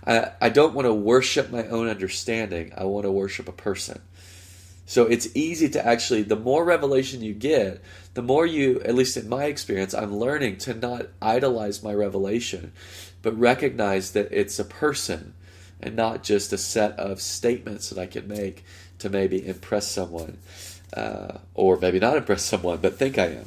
I, 0.07 0.33
I 0.41 0.49
don't 0.49 0.75
want 0.75 0.87
to 0.87 0.95
worship 0.95 1.51
my 1.51 1.67
own 1.69 1.89
understanding. 1.89 2.73
I 2.77 2.85
want 2.85 3.05
to 3.05 3.11
worship 3.11 3.49
a 3.49 3.53
person. 3.53 4.03
So 4.87 5.07
it's 5.07 5.29
easy 5.35 5.69
to 5.71 5.87
actually, 5.87 6.23
the 6.23 6.37
more 6.37 6.65
revelation 6.65 7.23
you 7.23 7.35
get, 7.35 7.83
the 8.15 8.23
more 8.23 8.45
you, 8.45 8.81
at 8.83 8.95
least 8.95 9.17
in 9.17 9.29
my 9.29 9.45
experience, 9.45 9.95
I'm 9.95 10.15
learning 10.15 10.59
to 10.59 10.75
not 10.75 11.07
idolize 11.21 11.83
my 11.83 11.95
revelation, 11.95 12.73
but 13.23 13.39
recognize 13.39 14.13
that 14.13 14.29
it's 14.31 14.59
a 14.59 14.65
person 14.65 15.35
and 15.81 15.97
not 15.97 16.23
just 16.23 16.53
a 16.53 16.59
set 16.59 16.93
of 16.99 17.21
statements 17.21 17.89
that 17.89 17.99
I 17.99 18.07
can 18.07 18.29
make 18.29 18.65
to 18.99 19.09
maybe 19.09 19.47
impress 19.47 19.89
someone, 19.89 20.39
uh, 20.95 21.39
or 21.55 21.79
maybe 21.79 21.99
not 21.99 22.17
impress 22.17 22.45
someone, 22.45 22.79
but 22.79 22.99
think 22.99 23.19
I 23.19 23.27
am. 23.27 23.47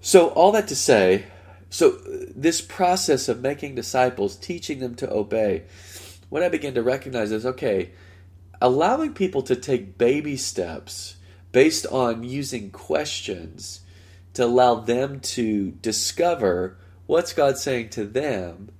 So, 0.00 0.28
all 0.28 0.52
that 0.52 0.68
to 0.68 0.76
say, 0.76 1.24
so 1.70 1.98
this 2.34 2.60
process 2.60 3.28
of 3.28 3.40
making 3.40 3.74
disciples, 3.74 4.36
teaching 4.36 4.80
them 4.80 4.94
to 4.96 5.10
obey, 5.10 5.64
what 6.28 6.42
I 6.42 6.48
begin 6.48 6.74
to 6.74 6.82
recognize 6.82 7.32
is 7.32 7.46
okay, 7.46 7.90
allowing 8.60 9.14
people 9.14 9.42
to 9.42 9.56
take 9.56 9.98
baby 9.98 10.36
steps 10.36 11.16
based 11.52 11.86
on 11.86 12.22
using 12.22 12.70
questions 12.70 13.80
to 14.34 14.44
allow 14.44 14.74
them 14.74 15.20
to 15.20 15.70
discover 15.82 16.76
what's 17.06 17.32
God 17.32 17.56
saying 17.56 17.88
to 17.90 18.04
them, 18.04 18.70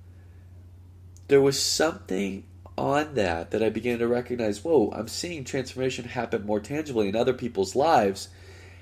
there 1.29 1.41
was 1.41 1.61
something 1.61 2.45
on 2.77 3.15
that 3.15 3.51
that 3.51 3.63
I 3.63 3.71
began 3.71 3.99
to 4.01 4.07
recognize 4.07 4.63
whoa, 4.63 4.93
I'm 4.95 5.09
seeing 5.09 5.45
transformation 5.45 6.05
happen 6.05 6.45
more 6.45 6.61
tangibly 6.61 7.09
in 7.09 7.17
other 7.17 7.33
people's 7.33 7.75
lives. 7.75 8.29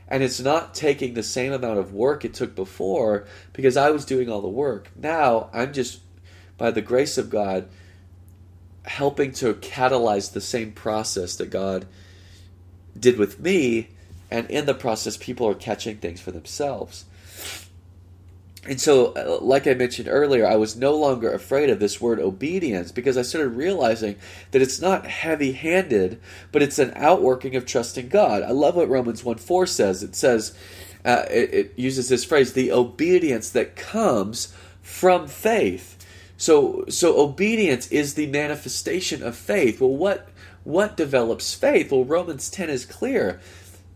And 0.08 0.22
it's 0.22 0.40
not 0.40 0.74
taking 0.74 1.14
the 1.14 1.22
same 1.22 1.52
amount 1.52 1.78
of 1.78 1.94
work 1.94 2.24
it 2.24 2.34
took 2.34 2.54
before 2.54 3.26
because 3.52 3.76
I 3.76 3.90
was 3.90 4.04
doing 4.04 4.28
all 4.28 4.42
the 4.42 4.48
work. 4.48 4.90
Now 4.96 5.48
I'm 5.52 5.72
just, 5.72 6.00
by 6.58 6.70
the 6.70 6.82
grace 6.82 7.16
of 7.16 7.30
God, 7.30 7.68
helping 8.84 9.32
to 9.32 9.54
catalyze 9.54 10.32
the 10.32 10.40
same 10.40 10.72
process 10.72 11.36
that 11.36 11.50
God 11.50 11.86
did 12.98 13.18
with 13.18 13.40
me. 13.40 13.88
And 14.30 14.50
in 14.50 14.66
the 14.66 14.74
process, 14.74 15.16
people 15.16 15.48
are 15.48 15.54
catching 15.54 15.96
things 15.96 16.20
for 16.20 16.30
themselves. 16.30 17.04
And 18.66 18.80
so, 18.80 19.12
uh, 19.12 19.38
like 19.42 19.66
I 19.66 19.74
mentioned 19.74 20.08
earlier, 20.08 20.46
I 20.46 20.56
was 20.56 20.74
no 20.74 20.96
longer 20.96 21.30
afraid 21.30 21.68
of 21.68 21.80
this 21.80 22.00
word 22.00 22.18
obedience 22.18 22.92
because 22.92 23.18
I 23.18 23.22
started 23.22 23.50
realizing 23.50 24.16
that 24.52 24.62
it's 24.62 24.80
not 24.80 25.06
heavy 25.06 25.52
handed, 25.52 26.18
but 26.50 26.62
it's 26.62 26.78
an 26.78 26.92
outworking 26.96 27.56
of 27.56 27.66
trusting 27.66 28.08
God. 28.08 28.42
I 28.42 28.52
love 28.52 28.74
what 28.74 28.88
Romans 28.88 29.22
1 29.22 29.36
4 29.36 29.66
says. 29.66 30.02
It 30.02 30.16
says, 30.16 30.56
uh, 31.04 31.24
it, 31.30 31.54
it 31.54 31.72
uses 31.76 32.08
this 32.08 32.24
phrase, 32.24 32.54
the 32.54 32.72
obedience 32.72 33.50
that 33.50 33.76
comes 33.76 34.54
from 34.80 35.26
faith. 35.26 35.98
So 36.44 36.84
so 36.90 37.18
obedience 37.22 37.86
is 37.86 38.16
the 38.16 38.26
manifestation 38.26 39.22
of 39.22 39.34
faith. 39.34 39.80
Well, 39.80 39.96
what 39.96 40.28
what 40.62 40.94
develops 40.94 41.54
faith? 41.54 41.90
Well, 41.90 42.04
Romans 42.04 42.50
10 42.50 42.68
is 42.68 42.84
clear. 42.84 43.40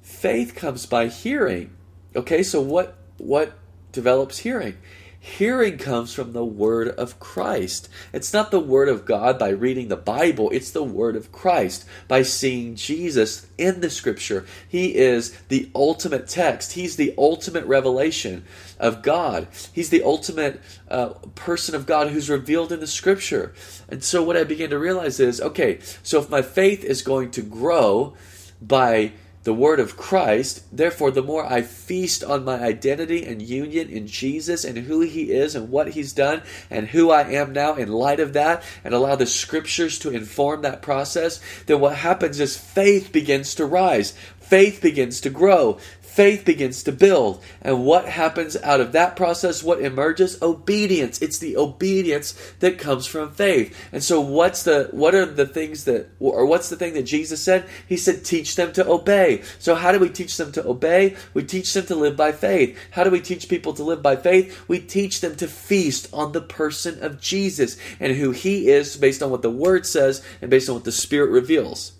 Faith 0.00 0.54
comes 0.54 0.86
by 0.86 1.08
hearing. 1.08 1.76
Okay, 2.16 2.42
so 2.42 2.62
what 2.62 2.96
what 3.18 3.52
develops 3.92 4.38
hearing? 4.38 4.78
Hearing 5.20 5.78
comes 5.78 6.14
from 6.14 6.32
the 6.32 6.44
Word 6.44 6.88
of 6.88 7.18
Christ. 7.18 7.88
It's 8.12 8.32
not 8.32 8.52
the 8.52 8.60
Word 8.60 8.88
of 8.88 9.04
God 9.04 9.36
by 9.36 9.48
reading 9.48 9.88
the 9.88 9.96
Bible, 9.96 10.48
it's 10.50 10.70
the 10.70 10.84
Word 10.84 11.16
of 11.16 11.32
Christ 11.32 11.84
by 12.06 12.22
seeing 12.22 12.76
Jesus 12.76 13.46
in 13.58 13.80
the 13.80 13.90
Scripture. 13.90 14.46
He 14.68 14.94
is 14.94 15.32
the 15.48 15.70
ultimate 15.74 16.28
text, 16.28 16.72
He's 16.72 16.96
the 16.96 17.14
ultimate 17.18 17.66
revelation 17.66 18.44
of 18.78 19.02
God. 19.02 19.48
He's 19.72 19.90
the 19.90 20.04
ultimate 20.04 20.60
uh, 20.88 21.08
person 21.34 21.74
of 21.74 21.86
God 21.86 22.08
who's 22.08 22.30
revealed 22.30 22.70
in 22.70 22.78
the 22.78 22.86
Scripture. 22.86 23.52
And 23.88 24.04
so, 24.04 24.22
what 24.22 24.36
I 24.36 24.44
began 24.44 24.70
to 24.70 24.78
realize 24.78 25.18
is 25.18 25.40
okay, 25.40 25.80
so 26.04 26.20
if 26.20 26.30
my 26.30 26.42
faith 26.42 26.84
is 26.84 27.02
going 27.02 27.32
to 27.32 27.42
grow 27.42 28.14
by 28.62 29.12
the 29.44 29.54
word 29.54 29.80
of 29.80 29.96
Christ. 29.96 30.64
Therefore, 30.76 31.10
the 31.10 31.22
more 31.22 31.44
I 31.44 31.62
feast 31.62 32.22
on 32.22 32.44
my 32.44 32.60
identity 32.60 33.24
and 33.24 33.40
union 33.40 33.88
in 33.88 34.06
Jesus 34.06 34.64
and 34.64 34.78
who 34.78 35.00
he 35.00 35.32
is 35.32 35.54
and 35.54 35.70
what 35.70 35.90
he's 35.90 36.12
done 36.12 36.42
and 36.70 36.88
who 36.88 37.10
I 37.10 37.22
am 37.22 37.52
now 37.52 37.74
in 37.74 37.88
light 37.88 38.20
of 38.20 38.32
that 38.34 38.62
and 38.84 38.94
allow 38.94 39.16
the 39.16 39.26
scriptures 39.26 39.98
to 40.00 40.10
inform 40.10 40.62
that 40.62 40.82
process, 40.82 41.40
then 41.66 41.80
what 41.80 41.96
happens 41.96 42.40
is 42.40 42.56
faith 42.56 43.12
begins 43.12 43.54
to 43.56 43.66
rise. 43.66 44.12
Faith 44.40 44.80
begins 44.80 45.20
to 45.20 45.30
grow 45.30 45.78
faith 46.08 46.44
begins 46.44 46.82
to 46.82 46.92
build. 46.92 47.42
And 47.62 47.84
what 47.84 48.08
happens 48.08 48.56
out 48.56 48.80
of 48.80 48.92
that 48.92 49.14
process? 49.14 49.62
What 49.62 49.80
emerges? 49.80 50.40
Obedience. 50.42 51.20
It's 51.22 51.38
the 51.38 51.56
obedience 51.56 52.34
that 52.60 52.78
comes 52.78 53.06
from 53.06 53.32
faith. 53.32 53.76
And 53.92 54.02
so 54.02 54.20
what's 54.20 54.64
the 54.64 54.88
what 54.90 55.14
are 55.14 55.26
the 55.26 55.46
things 55.46 55.84
that 55.84 56.08
or 56.18 56.46
what's 56.46 56.70
the 56.70 56.76
thing 56.76 56.94
that 56.94 57.04
Jesus 57.04 57.42
said? 57.42 57.68
He 57.86 57.96
said 57.96 58.24
teach 58.24 58.56
them 58.56 58.72
to 58.72 58.88
obey. 58.88 59.42
So 59.58 59.74
how 59.74 59.92
do 59.92 59.98
we 59.98 60.08
teach 60.08 60.36
them 60.36 60.50
to 60.52 60.66
obey? 60.66 61.14
We 61.34 61.44
teach 61.44 61.72
them 61.72 61.86
to 61.86 61.94
live 61.94 62.16
by 62.16 62.32
faith. 62.32 62.76
How 62.90 63.04
do 63.04 63.10
we 63.10 63.20
teach 63.20 63.48
people 63.48 63.74
to 63.74 63.84
live 63.84 64.02
by 64.02 64.16
faith? 64.16 64.68
We 64.68 64.80
teach 64.80 65.20
them 65.20 65.36
to 65.36 65.46
feast 65.46 66.08
on 66.12 66.32
the 66.32 66.40
person 66.40 67.02
of 67.02 67.20
Jesus 67.20 67.76
and 68.00 68.16
who 68.16 68.30
he 68.32 68.68
is 68.68 68.96
based 68.96 69.22
on 69.22 69.30
what 69.30 69.42
the 69.42 69.50
word 69.50 69.86
says 69.86 70.24
and 70.40 70.50
based 70.50 70.68
on 70.68 70.76
what 70.76 70.84
the 70.84 70.92
spirit 70.92 71.30
reveals. 71.30 71.92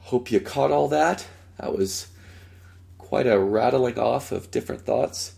Hope 0.00 0.30
you 0.30 0.40
caught 0.40 0.70
all 0.70 0.88
that. 0.88 1.26
That 1.58 1.76
was 1.76 2.08
quite 2.98 3.26
a 3.26 3.38
rattling 3.38 3.98
off 3.98 4.32
of 4.32 4.50
different 4.50 4.82
thoughts. 4.82 5.32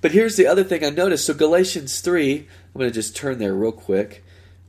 But 0.00 0.10
here's 0.10 0.36
the 0.36 0.46
other 0.46 0.64
thing 0.64 0.84
I 0.84 0.90
noticed. 0.90 1.26
So, 1.26 1.34
Galatians 1.34 2.00
3, 2.00 2.38
I'm 2.38 2.78
going 2.78 2.90
to 2.90 2.94
just 2.94 3.14
turn 3.14 3.38
there 3.38 3.54
real 3.54 3.72
quick. 3.72 4.24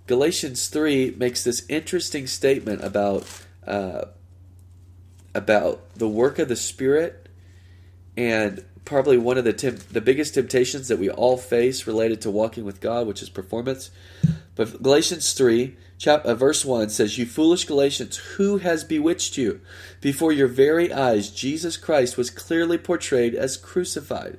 Galatians 0.06 0.68
3 0.68 1.16
makes 1.18 1.44
this 1.44 1.66
interesting 1.70 2.28
statement 2.28 2.84
about, 2.84 3.26
uh, 3.66 4.06
about 5.34 5.96
the 5.96 6.08
work 6.08 6.38
of 6.38 6.50
the 6.50 6.56
Spirit 6.56 7.30
and 8.16 8.64
probably 8.86 9.18
one 9.18 9.38
of 9.38 9.44
the 9.44 9.54
temp- 9.54 9.88
the 9.90 10.02
biggest 10.02 10.34
temptations 10.34 10.88
that 10.90 11.00
we 11.00 11.10
all 11.10 11.38
face 11.38 11.88
related 11.88 12.22
to 12.22 12.30
walking 12.30 12.64
with 12.66 12.82
God, 12.82 13.08
which 13.08 13.24
is 13.24 13.30
performance. 13.30 13.90
But 14.56 14.84
Galatians 14.84 15.34
3, 15.34 15.76
chap- 16.04 16.26
uh, 16.26 16.36
verse 16.36 16.66
1 16.66 16.90
says, 16.90 17.18
You 17.18 17.26
foolish 17.26 17.64
Galatians, 17.64 18.18
who 18.36 18.58
has 18.58 18.84
bewitched 18.84 19.38
you? 19.38 19.62
Before 20.02 20.34
your 20.34 20.50
very 20.50 20.92
eyes, 20.92 21.30
Jesus 21.30 21.78
Christ 21.78 22.18
was 22.18 22.30
clearly 22.30 22.78
portrayed 22.78 23.34
as 23.34 23.56
crucified. 23.56 24.38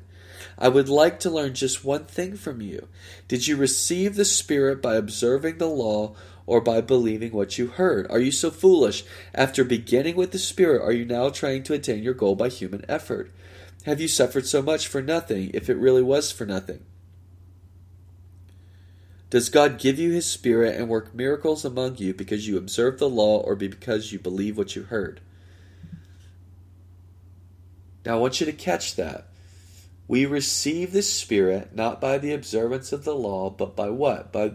I 0.59 0.68
would 0.68 0.90
like 0.90 1.18
to 1.21 1.30
learn 1.30 1.54
just 1.54 1.83
one 1.83 2.04
thing 2.04 2.37
from 2.37 2.61
you. 2.61 2.88
Did 3.28 3.49
you 3.49 3.56
receive 3.56 4.14
the 4.14 4.26
Spirit 4.26 4.83
by 4.83 4.97
observing 4.97 5.56
the 5.56 5.66
law 5.66 6.14
or 6.44 6.61
by 6.61 6.83
believing 6.83 7.33
what 7.33 7.56
you 7.56 7.68
heard? 7.68 8.11
Are 8.11 8.21
you 8.21 8.30
so 8.30 8.50
foolish? 8.50 9.02
After 9.35 9.64
beginning 9.64 10.16
with 10.16 10.33
the 10.33 10.38
Spirit, 10.38 10.83
are 10.83 10.92
you 10.92 11.06
now 11.06 11.30
trying 11.30 11.62
to 11.62 11.73
attain 11.73 12.02
your 12.02 12.12
goal 12.12 12.37
by 12.37 12.50
human 12.50 12.85
effort? 12.90 13.33
Have 13.87 14.02
you 14.02 14.09
suffered 14.09 14.47
so 14.47 14.61
much 14.61 14.87
for 14.87 15.00
nothing, 15.00 15.50
if 15.54 15.71
it 15.71 15.78
really 15.78 16.02
was 16.02 16.30
for 16.30 16.44
nothing? 16.44 16.85
Does 19.35 19.49
God 19.49 19.81
give 19.81 19.99
you 19.99 20.12
His 20.12 20.31
Spirit 20.31 20.76
and 20.76 20.88
work 20.88 21.12
miracles 21.12 21.64
among 21.64 21.97
you 21.97 22.14
because 22.14 22.47
you 22.47 22.57
observe 22.57 23.00
the 23.00 23.09
law 23.09 23.41
or 23.41 23.57
because 23.57 24.12
you 24.12 24.19
believe 24.21 24.57
what 24.57 24.76
you 24.76 24.85
heard? 24.85 25.21
Now, 28.07 28.14
I 28.14 28.21
want 28.21 28.38
you 28.38 28.47
to 28.47 28.53
catch 28.53 28.95
that. 28.95 29.26
We 30.07 30.25
receive 30.25 30.93
the 30.93 31.03
Spirit 31.03 31.75
not 31.75 32.00
by 32.00 32.19
the 32.19 32.33
observance 32.33 32.93
of 32.93 33.03
the 33.03 33.17
law, 33.17 33.50
but 33.50 33.75
by 33.75 33.91
what? 33.91 34.31
By, 34.31 34.53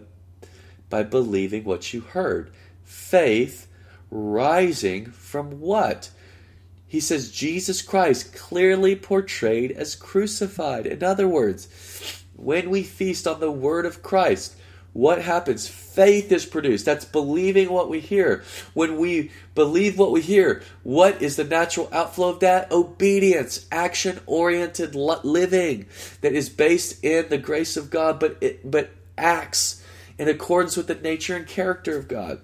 by 0.88 1.02
believing 1.02 1.64
what 1.64 1.92
you 1.92 2.00
heard. 2.00 2.50
Faith 2.82 3.68
rising 4.10 5.10
from 5.10 5.60
what? 5.60 6.08
He 6.86 7.00
says 7.00 7.30
Jesus 7.30 7.82
Christ 7.82 8.34
clearly 8.34 8.96
portrayed 8.96 9.72
as 9.72 9.94
crucified. 9.94 10.86
In 10.86 11.04
other 11.04 11.28
words, 11.28 11.68
when 12.34 12.70
we 12.70 12.82
feast 12.82 13.26
on 13.26 13.40
the 13.40 13.52
Word 13.52 13.84
of 13.84 14.02
Christ, 14.02 14.56
what 14.92 15.22
happens? 15.22 15.68
Faith 15.68 16.32
is 16.32 16.44
produced. 16.44 16.84
That's 16.84 17.04
believing 17.04 17.70
what 17.70 17.88
we 17.88 18.00
hear. 18.00 18.42
When 18.74 18.96
we 18.96 19.30
believe 19.54 19.98
what 19.98 20.10
we 20.10 20.20
hear, 20.20 20.62
what 20.82 21.22
is 21.22 21.36
the 21.36 21.44
natural 21.44 21.88
outflow 21.92 22.30
of 22.30 22.40
that? 22.40 22.72
Obedience, 22.72 23.66
action 23.70 24.20
oriented 24.26 24.94
living 24.96 25.86
that 26.22 26.32
is 26.32 26.48
based 26.48 27.04
in 27.04 27.28
the 27.28 27.38
grace 27.38 27.76
of 27.76 27.90
God, 27.90 28.18
but 28.18 28.36
it, 28.40 28.68
but 28.68 28.90
acts 29.16 29.84
in 30.18 30.28
accordance 30.28 30.76
with 30.76 30.88
the 30.88 30.94
nature 30.96 31.36
and 31.36 31.46
character 31.46 31.96
of 31.96 32.08
God. 32.08 32.40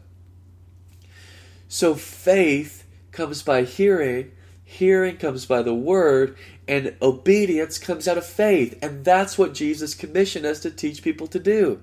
So 1.69 1.95
faith 1.95 2.87
comes 3.11 3.43
by 3.43 3.63
hearing, 3.63 4.31
hearing 4.63 5.17
comes 5.17 5.47
by 5.47 5.63
the 5.63 5.75
word, 5.75 6.37
and 6.69 6.95
obedience 7.03 7.79
comes 7.79 8.07
out 8.07 8.19
of 8.19 8.25
faith. 8.25 8.79
And 8.81 9.05
that's 9.05 9.37
what 9.37 9.53
Jesus 9.53 9.95
commissioned 9.95 10.47
us 10.47 10.61
to 10.61 10.71
teach 10.71 11.03
people 11.03 11.27
to 11.29 11.41
do. 11.41 11.83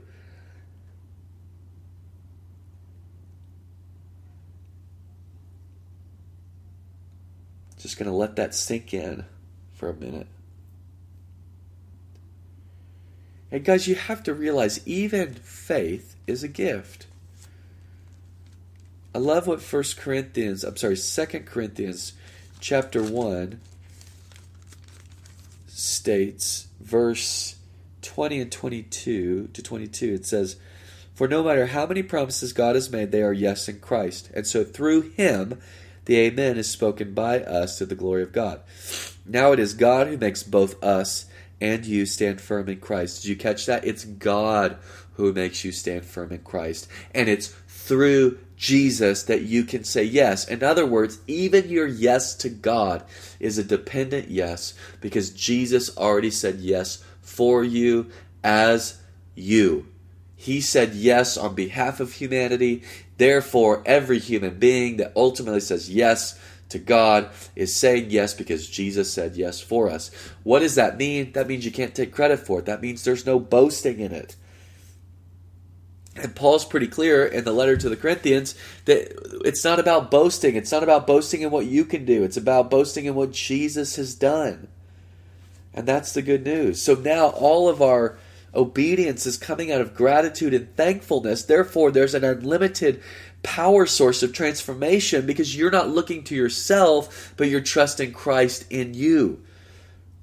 Just 7.80 7.98
going 7.98 8.10
to 8.10 8.16
let 8.16 8.36
that 8.38 8.56
sink 8.56 8.94
in 8.94 9.26
for 9.74 9.90
a 9.90 9.94
minute. 9.94 10.28
And 13.52 13.64
guys, 13.64 13.88
you 13.88 13.96
have 13.96 14.24
to 14.24 14.34
realize 14.34 14.86
even 14.88 15.36
faith 15.36 16.16
is 16.26 16.44
a 16.44 16.48
gift. 16.48 17.06
I 19.14 19.20
love 19.20 19.46
what 19.46 19.62
First 19.62 19.98
Corinthians, 19.98 20.64
I'm 20.64 20.76
sorry, 20.76 20.96
Second 20.96 21.46
Corinthians 21.46 22.14
chapter 22.60 23.04
1 23.04 23.60
states, 25.68 26.68
verse 26.80 27.58
20 28.02 28.42
and 28.42 28.52
22 28.52 29.50
to 29.54 29.62
22. 29.62 30.14
It 30.14 30.26
says, 30.26 30.56
For 31.14 31.28
no 31.28 31.44
matter 31.44 31.68
how 31.68 31.86
many 31.86 32.02
promises 32.02 32.54
God 32.54 32.74
has 32.74 32.90
made, 32.90 33.12
they 33.12 33.22
are 33.22 33.34
yes 33.34 33.70
in 33.70 33.80
Christ. 33.80 34.32
And 34.34 34.48
so 34.48 34.64
through 34.64 35.12
him, 35.12 35.60
the 36.06 36.18
Amen 36.20 36.58
is 36.58 36.70
spoken 36.70 37.14
by 37.14 37.42
us 37.42 37.78
to 37.78 37.86
the 37.86 37.96
glory 37.96 38.24
of 38.24 38.34
God. 38.34 38.62
Now 39.26 39.52
it 39.52 39.60
is 39.60 39.74
God 39.74 40.08
who 40.08 40.18
makes 40.18 40.44
both 40.44 40.82
us 40.84 41.26
and 41.62 41.86
you 41.86 42.06
stand 42.06 42.42
firm 42.42 42.68
in 42.68 42.80
Christ. 42.80 43.22
Did 43.22 43.30
you 43.30 43.36
catch 43.36 43.66
that? 43.68 43.86
It's 43.86 44.04
God 44.04 44.78
who 45.14 45.32
makes 45.32 45.64
you 45.64 45.72
stand 45.72 46.06
firm 46.06 46.32
in 46.32 46.40
Christ. 46.40 46.88
And 47.14 47.30
it's 47.30 47.48
through 47.68 48.40
Jesus 48.58 49.24
that 49.24 49.44
you 49.44 49.64
can 49.64 49.84
say 49.84 50.04
yes. 50.04 50.48
In 50.48 50.64
other 50.64 50.86
words, 50.86 51.20
even 51.28 51.70
your 51.70 51.88
yes 51.88 52.36
to 52.36 52.50
God 52.50 53.04
is 53.40 53.58
a 53.58 53.64
dependent 53.64 54.30
yes 54.30 54.74
because 55.02 55.30
Jesus 55.30 55.96
already 55.98 56.32
said 56.32 56.60
yes 56.60 57.04
for 57.22 57.64
you 57.64 58.10
as 58.44 59.00
you. 59.36 59.88
He 60.36 60.62
said 60.62 60.94
yes 60.94 61.38
on 61.38 61.56
behalf 61.56 62.00
of 62.00 62.14
humanity. 62.14 62.84
Therefore, 63.18 63.84
every 63.86 64.20
human 64.20 64.60
being 64.60 64.98
that 64.98 65.14
ultimately 65.16 65.60
says 65.60 65.90
yes 65.90 66.40
to 66.70 66.80
God 66.80 67.30
is 67.56 67.76
saying 67.76 68.10
yes 68.10 68.34
because 68.34 68.68
Jesus 68.68 69.14
said 69.14 69.36
yes 69.36 69.62
for 69.62 69.90
us. 69.90 70.12
What 70.44 70.60
does 70.60 70.76
that 70.76 70.98
mean? 70.98 71.32
That 71.34 71.48
means 71.48 71.66
you 71.66 71.72
can't 71.72 71.96
take 71.96 72.12
credit 72.12 72.40
for 72.40 72.60
it. 72.60 72.66
That 72.66 72.82
means 72.82 73.04
there's 73.04 73.26
no 73.26 73.40
boasting 73.40 74.00
in 74.00 74.12
it. 74.12 74.36
And 76.16 76.36
Paul's 76.36 76.66
pretty 76.66 76.88
clear 76.88 77.26
in 77.26 77.44
the 77.44 77.52
letter 77.52 77.76
to 77.78 77.90
the 77.90 77.96
Corinthians 77.96 78.56
that 78.86 79.12
it's 79.46 79.64
not 79.64 79.80
about 79.80 80.12
boasting. 80.12 80.56
It's 80.56 80.72
not 80.72 80.84
about 80.84 81.08
boasting 81.08 81.42
in 81.42 81.52
what 81.52 81.66
you 81.66 81.86
can 81.86 82.06
do. 82.06 82.24
It's 82.24 82.38
about 82.38 82.70
boasting 82.70 83.06
in 83.06 83.16
what 83.16 83.32
Jesus 83.32 83.96
has 83.96 84.14
done. 84.14 84.68
And 85.74 85.88
that's 85.88 86.14
the 86.14 86.22
good 86.22 86.44
news. 86.44 86.82
So 86.82 86.94
now 86.94 87.28
all 87.28 87.68
of 87.68 87.82
our 87.82 88.18
Obedience 88.56 89.26
is 89.26 89.38
coming 89.38 89.72
out 89.72 89.82
of 89.82 89.96
gratitude 89.96 90.54
and 90.54 90.76
thankfulness. 90.76 91.44
Therefore, 91.44 91.92
there's 91.92 92.14
an 92.14 92.24
unlimited 92.24 93.02
power 93.42 93.86
source 93.86 94.24
of 94.24 94.32
transformation 94.32 95.26
because 95.26 95.56
you're 95.56 95.72
not 95.72 95.90
looking 95.90 96.24
to 96.26 96.36
yourself, 96.36 97.34
but 97.36 97.50
you're 97.50 97.62
trusting 97.62 98.14
Christ 98.14 98.66
in 98.70 98.94
you 98.94 99.44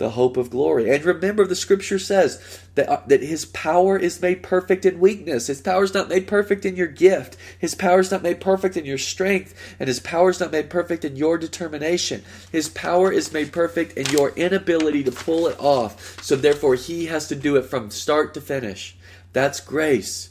the 0.01 0.11
hope 0.11 0.39
of 0.39 0.49
glory. 0.49 0.91
And 0.91 1.05
remember, 1.05 1.47
the 1.47 1.55
scripture 1.55 1.99
says 1.99 2.59
that, 2.75 2.89
uh, 2.89 3.03
that 3.07 3.23
his 3.23 3.45
power 3.45 3.99
is 3.99 4.23
made 4.23 4.43
perfect 4.43 4.87
in 4.87 4.99
weakness. 4.99 5.47
His 5.47 5.61
power 5.61 5.85
is 5.85 5.93
not 5.93 6.09
made 6.09 6.27
perfect 6.27 6.65
in 6.65 6.75
your 6.75 6.87
gift. 6.87 7.37
His 7.59 7.75
power 7.75 8.01
is 8.01 8.11
not 8.11 8.23
made 8.23 8.41
perfect 8.41 8.79
in 8.79 8.87
your 8.87 8.97
strength. 8.97 9.55
And 9.79 9.89
his 9.89 10.01
power 10.01 10.31
is 10.31 10.41
not 10.41 10.53
made 10.53 10.71
perfect 10.71 11.05
in 11.05 11.17
your 11.17 11.37
determination. 11.37 12.25
His 12.51 12.71
power 12.71 13.13
is 13.13 13.31
made 13.31 13.53
perfect 13.53 13.93
in 13.99 14.07
your 14.07 14.31
inability 14.31 15.05
to 15.05 15.13
pull 15.13 15.47
it 15.47 15.61
off. 15.61 16.23
So 16.23 16.35
therefore, 16.35 16.77
he 16.77 17.07
has 17.07 17.29
to 17.29 17.37
do 17.37 17.57
it 17.57 17.67
from 17.67 17.91
start 17.91 18.33
to 18.35 18.41
finish. 18.41 18.97
That's 19.35 19.61
grace. 19.61 20.31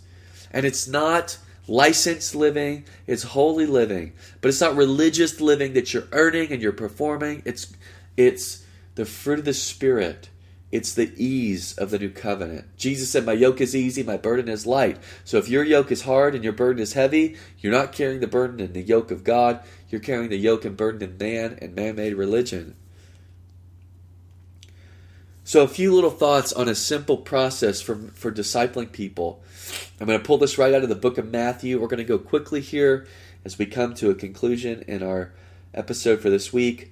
And 0.51 0.65
it's 0.65 0.87
not 0.87 1.37
licensed 1.67 2.33
living, 2.33 2.85
it's 3.05 3.21
holy 3.21 3.67
living. 3.67 4.13
But 4.41 4.47
it's 4.47 4.61
not 4.61 4.75
religious 4.75 5.39
living 5.39 5.73
that 5.73 5.93
you're 5.93 6.07
earning 6.11 6.51
and 6.51 6.59
you're 6.59 6.71
performing. 6.71 7.43
It's 7.45 7.71
it's 8.17 8.65
the 8.99 9.05
fruit 9.05 9.39
of 9.39 9.45
the 9.45 9.53
Spirit. 9.53 10.27
It's 10.73 10.93
the 10.93 11.13
ease 11.15 11.73
of 11.77 11.89
the 11.89 11.97
new 11.97 12.09
covenant. 12.09 12.65
Jesus 12.75 13.09
said, 13.09 13.25
My 13.25 13.31
yoke 13.31 13.61
is 13.61 13.73
easy, 13.73 14.03
my 14.03 14.17
burden 14.17 14.49
is 14.49 14.67
light. 14.67 14.97
So 15.23 15.37
if 15.37 15.47
your 15.47 15.63
yoke 15.63 15.89
is 15.89 16.01
hard 16.01 16.35
and 16.35 16.43
your 16.43 16.51
burden 16.51 16.83
is 16.83 16.93
heavy, 16.93 17.37
you're 17.59 17.71
not 17.71 17.93
carrying 17.93 18.19
the 18.19 18.27
burden 18.27 18.59
and 18.59 18.73
the 18.73 18.81
yoke 18.81 19.09
of 19.09 19.23
God. 19.23 19.61
You're 19.87 20.01
carrying 20.01 20.29
the 20.29 20.37
yoke 20.37 20.65
and 20.65 20.75
burden 20.75 21.01
of 21.09 21.17
man 21.17 21.57
and 21.61 21.73
man 21.73 21.95
made 21.95 22.13
religion. 22.13 22.75
So, 25.45 25.63
a 25.63 25.67
few 25.69 25.95
little 25.95 26.11
thoughts 26.11 26.51
on 26.51 26.67
a 26.67 26.75
simple 26.75 27.17
process 27.17 27.81
for, 27.81 27.95
for 27.95 28.33
discipling 28.33 28.91
people. 28.91 29.41
I'm 30.01 30.07
going 30.07 30.19
to 30.19 30.25
pull 30.25 30.37
this 30.37 30.57
right 30.57 30.73
out 30.73 30.83
of 30.83 30.89
the 30.89 30.95
book 30.95 31.17
of 31.17 31.31
Matthew. 31.31 31.79
We're 31.79 31.87
going 31.87 31.99
to 31.99 32.03
go 32.03 32.19
quickly 32.19 32.59
here 32.59 33.07
as 33.45 33.57
we 33.57 33.65
come 33.65 33.93
to 33.95 34.09
a 34.09 34.15
conclusion 34.15 34.83
in 34.87 35.01
our 35.01 35.31
episode 35.73 36.19
for 36.19 36.29
this 36.29 36.51
week. 36.51 36.91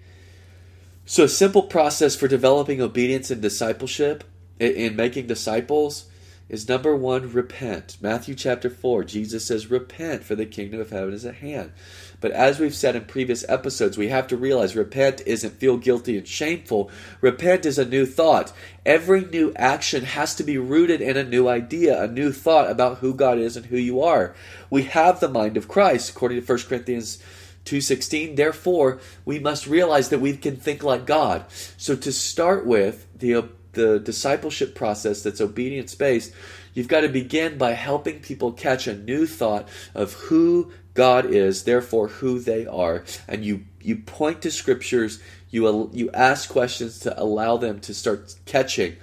So, 1.09 1.23
a 1.23 1.29
simple 1.29 1.63
process 1.63 2.17
for 2.17 2.27
developing 2.27 2.81
obedience 2.81 3.31
and 3.31 3.41
discipleship 3.41 4.25
in 4.59 4.97
making 4.97 5.27
disciples 5.27 6.07
is 6.49 6.67
number 6.67 6.93
one, 6.97 7.31
repent. 7.31 7.95
Matthew 8.01 8.35
chapter 8.35 8.69
4, 8.69 9.05
Jesus 9.05 9.45
says, 9.45 9.71
Repent, 9.71 10.25
for 10.25 10.35
the 10.35 10.45
kingdom 10.45 10.81
of 10.81 10.89
heaven 10.89 11.13
is 11.13 11.23
at 11.23 11.35
hand. 11.35 11.71
But 12.19 12.31
as 12.31 12.59
we've 12.59 12.75
said 12.75 12.97
in 12.97 13.05
previous 13.05 13.47
episodes, 13.47 13.97
we 13.97 14.09
have 14.09 14.27
to 14.27 14.35
realize 14.35 14.75
repent 14.75 15.21
isn't 15.25 15.61
feel 15.61 15.77
guilty 15.77 16.17
and 16.17 16.27
shameful. 16.27 16.91
Repent 17.21 17.65
is 17.65 17.79
a 17.79 17.85
new 17.85 18.05
thought. 18.05 18.51
Every 18.85 19.23
new 19.23 19.53
action 19.55 20.03
has 20.03 20.35
to 20.35 20.43
be 20.43 20.57
rooted 20.57 20.99
in 20.99 21.15
a 21.15 21.23
new 21.23 21.47
idea, 21.47 22.03
a 22.03 22.09
new 22.09 22.33
thought 22.33 22.69
about 22.69 22.97
who 22.97 23.13
God 23.13 23.37
is 23.37 23.55
and 23.55 23.67
who 23.67 23.77
you 23.77 24.01
are. 24.01 24.35
We 24.69 24.83
have 24.83 25.21
the 25.21 25.29
mind 25.29 25.55
of 25.55 25.69
Christ, 25.69 26.09
according 26.09 26.41
to 26.41 26.45
1 26.45 26.63
Corinthians 26.63 27.23
2:16 27.67 28.35
therefore 28.35 28.99
we 29.25 29.39
must 29.39 29.67
realize 29.67 30.09
that 30.09 30.19
we 30.19 30.35
can 30.35 30.55
think 30.55 30.83
like 30.83 31.05
God 31.05 31.45
so 31.77 31.95
to 31.95 32.11
start 32.11 32.65
with 32.65 33.07
the 33.17 33.35
uh, 33.35 33.41
the 33.73 33.99
discipleship 33.99 34.73
process 34.73 35.21
that's 35.21 35.41
obedience 35.41 35.93
based 35.93 36.33
You've 36.77 36.87
got 36.87 37.01
to 37.01 37.09
begin 37.09 37.57
by 37.57 37.71
helping 37.71 38.19
people 38.19 38.51
catch 38.51 38.85
a 38.85 38.95
new 38.95 39.25
thought 39.25 39.67
of 39.95 40.13
who 40.13 40.71
God 40.93 41.25
is, 41.25 41.63
therefore 41.63 42.07
who 42.07 42.37
they 42.37 42.67
are, 42.67 43.03
and 43.27 43.43
you 43.43 43.65
you 43.81 43.95
point 43.95 44.43
to 44.43 44.51
scriptures, 44.51 45.19
you 45.49 45.89
you 45.91 46.11
ask 46.11 46.47
questions 46.47 46.99
to 46.99 47.19
allow 47.19 47.57
them 47.57 47.79
to 47.79 47.95
start 47.95 48.35
catching, 48.45 48.97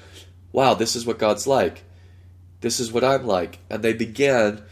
wow, 0.52 0.74
this 0.74 0.94
is 0.94 1.04
what 1.04 1.18
God's 1.18 1.48
like. 1.48 1.82
This 2.60 2.78
is 2.78 2.92
what 2.92 3.02
I'm 3.02 3.26
like. 3.26 3.58
And 3.68 3.82
they 3.82 3.92
begin 3.92 4.62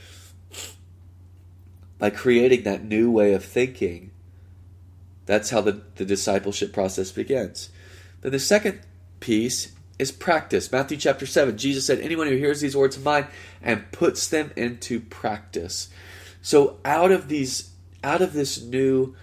by 2.02 2.10
creating 2.10 2.64
that 2.64 2.82
new 2.82 3.08
way 3.08 3.32
of 3.32 3.44
thinking. 3.44 4.10
That's 5.24 5.50
how 5.50 5.60
the, 5.60 5.82
the 5.94 6.04
discipleship 6.04 6.72
process 6.72 7.12
begins. 7.12 7.70
Then 8.22 8.32
the 8.32 8.40
second 8.40 8.80
piece 9.20 9.70
is 10.00 10.10
practice. 10.10 10.72
Matthew 10.72 10.96
chapter 10.96 11.26
7, 11.26 11.56
Jesus 11.56 11.86
said, 11.86 12.00
Anyone 12.00 12.26
who 12.26 12.34
hears 12.34 12.60
these 12.60 12.76
words 12.76 12.96
of 12.96 13.04
mine 13.04 13.28
and 13.62 13.92
puts 13.92 14.26
them 14.26 14.50
into 14.56 14.98
practice. 14.98 15.90
So 16.40 16.80
out 16.84 17.12
of 17.12 17.28
these 17.28 17.70
out 18.02 18.20
of 18.20 18.32
this 18.32 18.60
new 18.60 19.14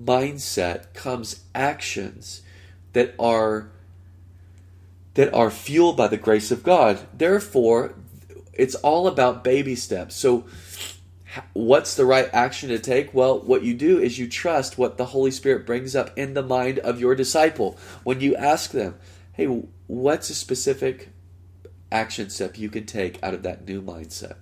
mindset 0.00 0.94
comes 0.94 1.42
actions 1.56 2.42
that 2.92 3.16
are 3.18 3.72
that 5.14 5.34
are 5.34 5.50
fueled 5.50 5.96
by 5.96 6.06
the 6.06 6.16
grace 6.16 6.52
of 6.52 6.62
God. 6.62 7.00
Therefore, 7.12 7.96
it's 8.52 8.76
all 8.76 9.08
about 9.08 9.42
baby 9.42 9.74
steps. 9.74 10.14
So 10.14 10.44
what's 11.52 11.94
the 11.94 12.04
right 12.04 12.28
action 12.32 12.68
to 12.68 12.78
take? 12.78 13.12
Well, 13.12 13.40
what 13.40 13.62
you 13.62 13.74
do 13.74 13.98
is 13.98 14.18
you 14.18 14.28
trust 14.28 14.78
what 14.78 14.96
the 14.96 15.06
Holy 15.06 15.30
Spirit 15.30 15.66
brings 15.66 15.96
up 15.96 16.16
in 16.16 16.34
the 16.34 16.42
mind 16.42 16.78
of 16.80 17.00
your 17.00 17.14
disciple. 17.14 17.78
When 18.04 18.20
you 18.20 18.34
ask 18.36 18.70
them, 18.70 18.98
hey, 19.32 19.46
what's 19.86 20.30
a 20.30 20.34
specific 20.34 21.10
action 21.92 22.30
step 22.30 22.58
you 22.58 22.68
can 22.68 22.86
take 22.86 23.22
out 23.22 23.34
of 23.34 23.42
that 23.42 23.66
new 23.66 23.80
mindset? 23.82 24.36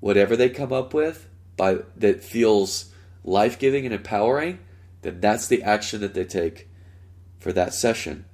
Whatever 0.00 0.36
they 0.36 0.50
come 0.50 0.72
up 0.72 0.92
with 0.92 1.28
by 1.56 1.78
that 1.96 2.22
feels 2.22 2.92
life-giving 3.24 3.84
and 3.84 3.94
empowering, 3.94 4.58
then 5.02 5.20
that's 5.20 5.46
the 5.46 5.62
action 5.62 6.00
that 6.00 6.14
they 6.14 6.24
take 6.24 6.68
for 7.38 7.52
that 7.52 7.74
session. 7.74 8.24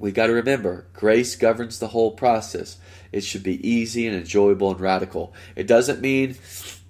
We 0.00 0.12
got 0.12 0.28
to 0.28 0.32
remember, 0.32 0.86
grace 0.94 1.36
governs 1.36 1.78
the 1.78 1.88
whole 1.88 2.12
process. 2.12 2.78
It 3.12 3.22
should 3.22 3.42
be 3.42 3.68
easy 3.68 4.06
and 4.06 4.16
enjoyable 4.16 4.70
and 4.70 4.80
radical. 4.80 5.34
It 5.54 5.66
doesn't 5.66 6.00
mean, 6.00 6.36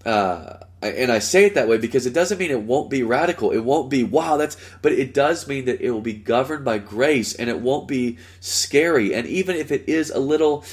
uh, 0.06 0.58
and 0.80 1.10
I 1.10 1.18
say 1.18 1.44
it 1.44 1.54
that 1.54 1.66
way 1.66 1.76
because 1.76 2.06
it 2.06 2.14
doesn't 2.14 2.38
mean 2.38 2.52
it 2.52 2.62
won't 2.62 2.88
be 2.88 3.02
radical. 3.02 3.50
It 3.50 3.64
won't 3.64 3.90
be, 3.90 4.04
wow, 4.04 4.36
that's, 4.36 4.56
but 4.80 4.92
it 4.92 5.12
does 5.12 5.48
mean 5.48 5.64
that 5.64 5.80
it 5.80 5.90
will 5.90 6.00
be 6.00 6.12
governed 6.12 6.64
by 6.64 6.78
grace 6.78 7.34
and 7.34 7.50
it 7.50 7.60
won't 7.60 7.88
be 7.88 8.18
scary. 8.38 9.12
And 9.12 9.26
even 9.26 9.56
if 9.56 9.72
it 9.72 9.88
is 9.88 10.10
a 10.10 10.20
little, 10.20 10.64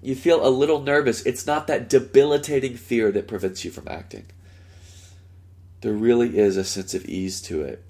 you 0.00 0.14
feel 0.14 0.46
a 0.46 0.48
little 0.48 0.80
nervous, 0.80 1.20
it's 1.26 1.46
not 1.46 1.66
that 1.66 1.90
debilitating 1.90 2.78
fear 2.78 3.12
that 3.12 3.28
prevents 3.28 3.66
you 3.66 3.70
from 3.70 3.86
acting. 3.86 4.24
There 5.82 5.92
really 5.92 6.38
is 6.38 6.56
a 6.56 6.64
sense 6.64 6.94
of 6.94 7.04
ease 7.04 7.42
to 7.42 7.60
it, 7.64 7.84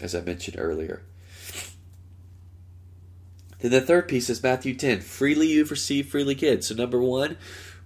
as 0.00 0.14
I 0.14 0.20
mentioned 0.20 0.58
earlier. 0.60 1.02
Then 3.62 3.70
the 3.70 3.80
third 3.80 4.08
piece 4.08 4.28
is 4.28 4.42
Matthew 4.42 4.74
10. 4.74 5.00
Freely 5.00 5.46
you've 5.46 5.70
received, 5.70 6.10
freely 6.10 6.34
give. 6.34 6.64
So 6.64 6.74
number 6.74 7.00
one, 7.00 7.36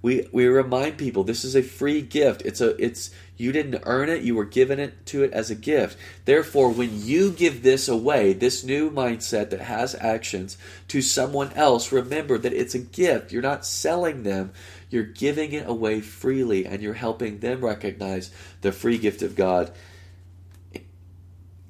we 0.01 0.27
we 0.33 0.47
remind 0.47 0.97
people 0.97 1.23
this 1.23 1.45
is 1.45 1.55
a 1.55 1.62
free 1.62 2.01
gift. 2.01 2.41
It's 2.47 2.62
a 2.62 2.83
it's 2.83 3.11
you 3.37 3.53
didn't 3.53 3.83
earn 3.85 4.09
it, 4.09 4.23
you 4.23 4.35
were 4.35 4.47
given 4.47 4.81
it 4.81 5.05
to 5.07 5.23
it 5.23 5.33
as 5.35 5.51
a 5.51 5.55
gift. 5.55 5.99
Therefore, 6.25 6.71
when 6.71 7.05
you 7.05 7.31
give 7.31 7.62
this 7.62 7.89
away, 7.89 8.33
this 8.33 8.65
new 8.65 8.91
mindset 8.91 9.51
that 9.51 9.61
has 9.61 9.95
actions 9.95 10.57
to 10.89 11.03
someone 11.03 11.53
else, 11.53 11.93
remember 11.93 12.39
that 12.39 12.55
it's 12.55 12.75
a 12.75 12.79
gift. 12.79 13.31
You're 13.31 13.43
not 13.43 13.67
selling 13.67 14.23
them, 14.23 14.53
you're 14.89 15.05
giving 15.05 15.53
it 15.53 15.69
away 15.69 16.01
freely 16.01 16.65
and 16.65 16.81
you're 16.81 16.95
helping 16.95 17.41
them 17.41 17.62
recognize 17.62 18.31
the 18.62 18.73
free 18.73 18.97
gift 18.97 19.21
of 19.21 19.37
God 19.37 19.73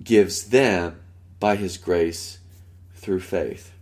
gives 0.05 0.45
them 0.45 1.01
by 1.40 1.57
his 1.57 1.77
grace 1.77 2.38
through 2.95 3.21
faith. 3.21 3.73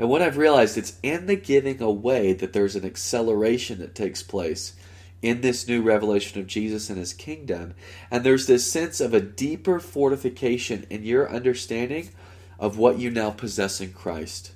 And 0.00 0.08
what 0.08 0.22
I've 0.22 0.38
realized, 0.38 0.78
it's 0.78 0.96
in 1.02 1.26
the 1.26 1.36
giving 1.36 1.82
away 1.82 2.32
that 2.32 2.54
there's 2.54 2.74
an 2.74 2.86
acceleration 2.86 3.80
that 3.80 3.94
takes 3.94 4.22
place 4.22 4.72
in 5.20 5.42
this 5.42 5.68
new 5.68 5.82
revelation 5.82 6.40
of 6.40 6.46
Jesus 6.46 6.88
and 6.88 6.98
his 6.98 7.12
kingdom. 7.12 7.74
And 8.10 8.24
there's 8.24 8.46
this 8.46 8.72
sense 8.72 9.02
of 9.02 9.12
a 9.12 9.20
deeper 9.20 9.78
fortification 9.78 10.86
in 10.88 11.02
your 11.02 11.30
understanding 11.30 12.08
of 12.58 12.78
what 12.78 12.98
you 12.98 13.10
now 13.10 13.30
possess 13.30 13.78
in 13.78 13.92
Christ 13.92 14.52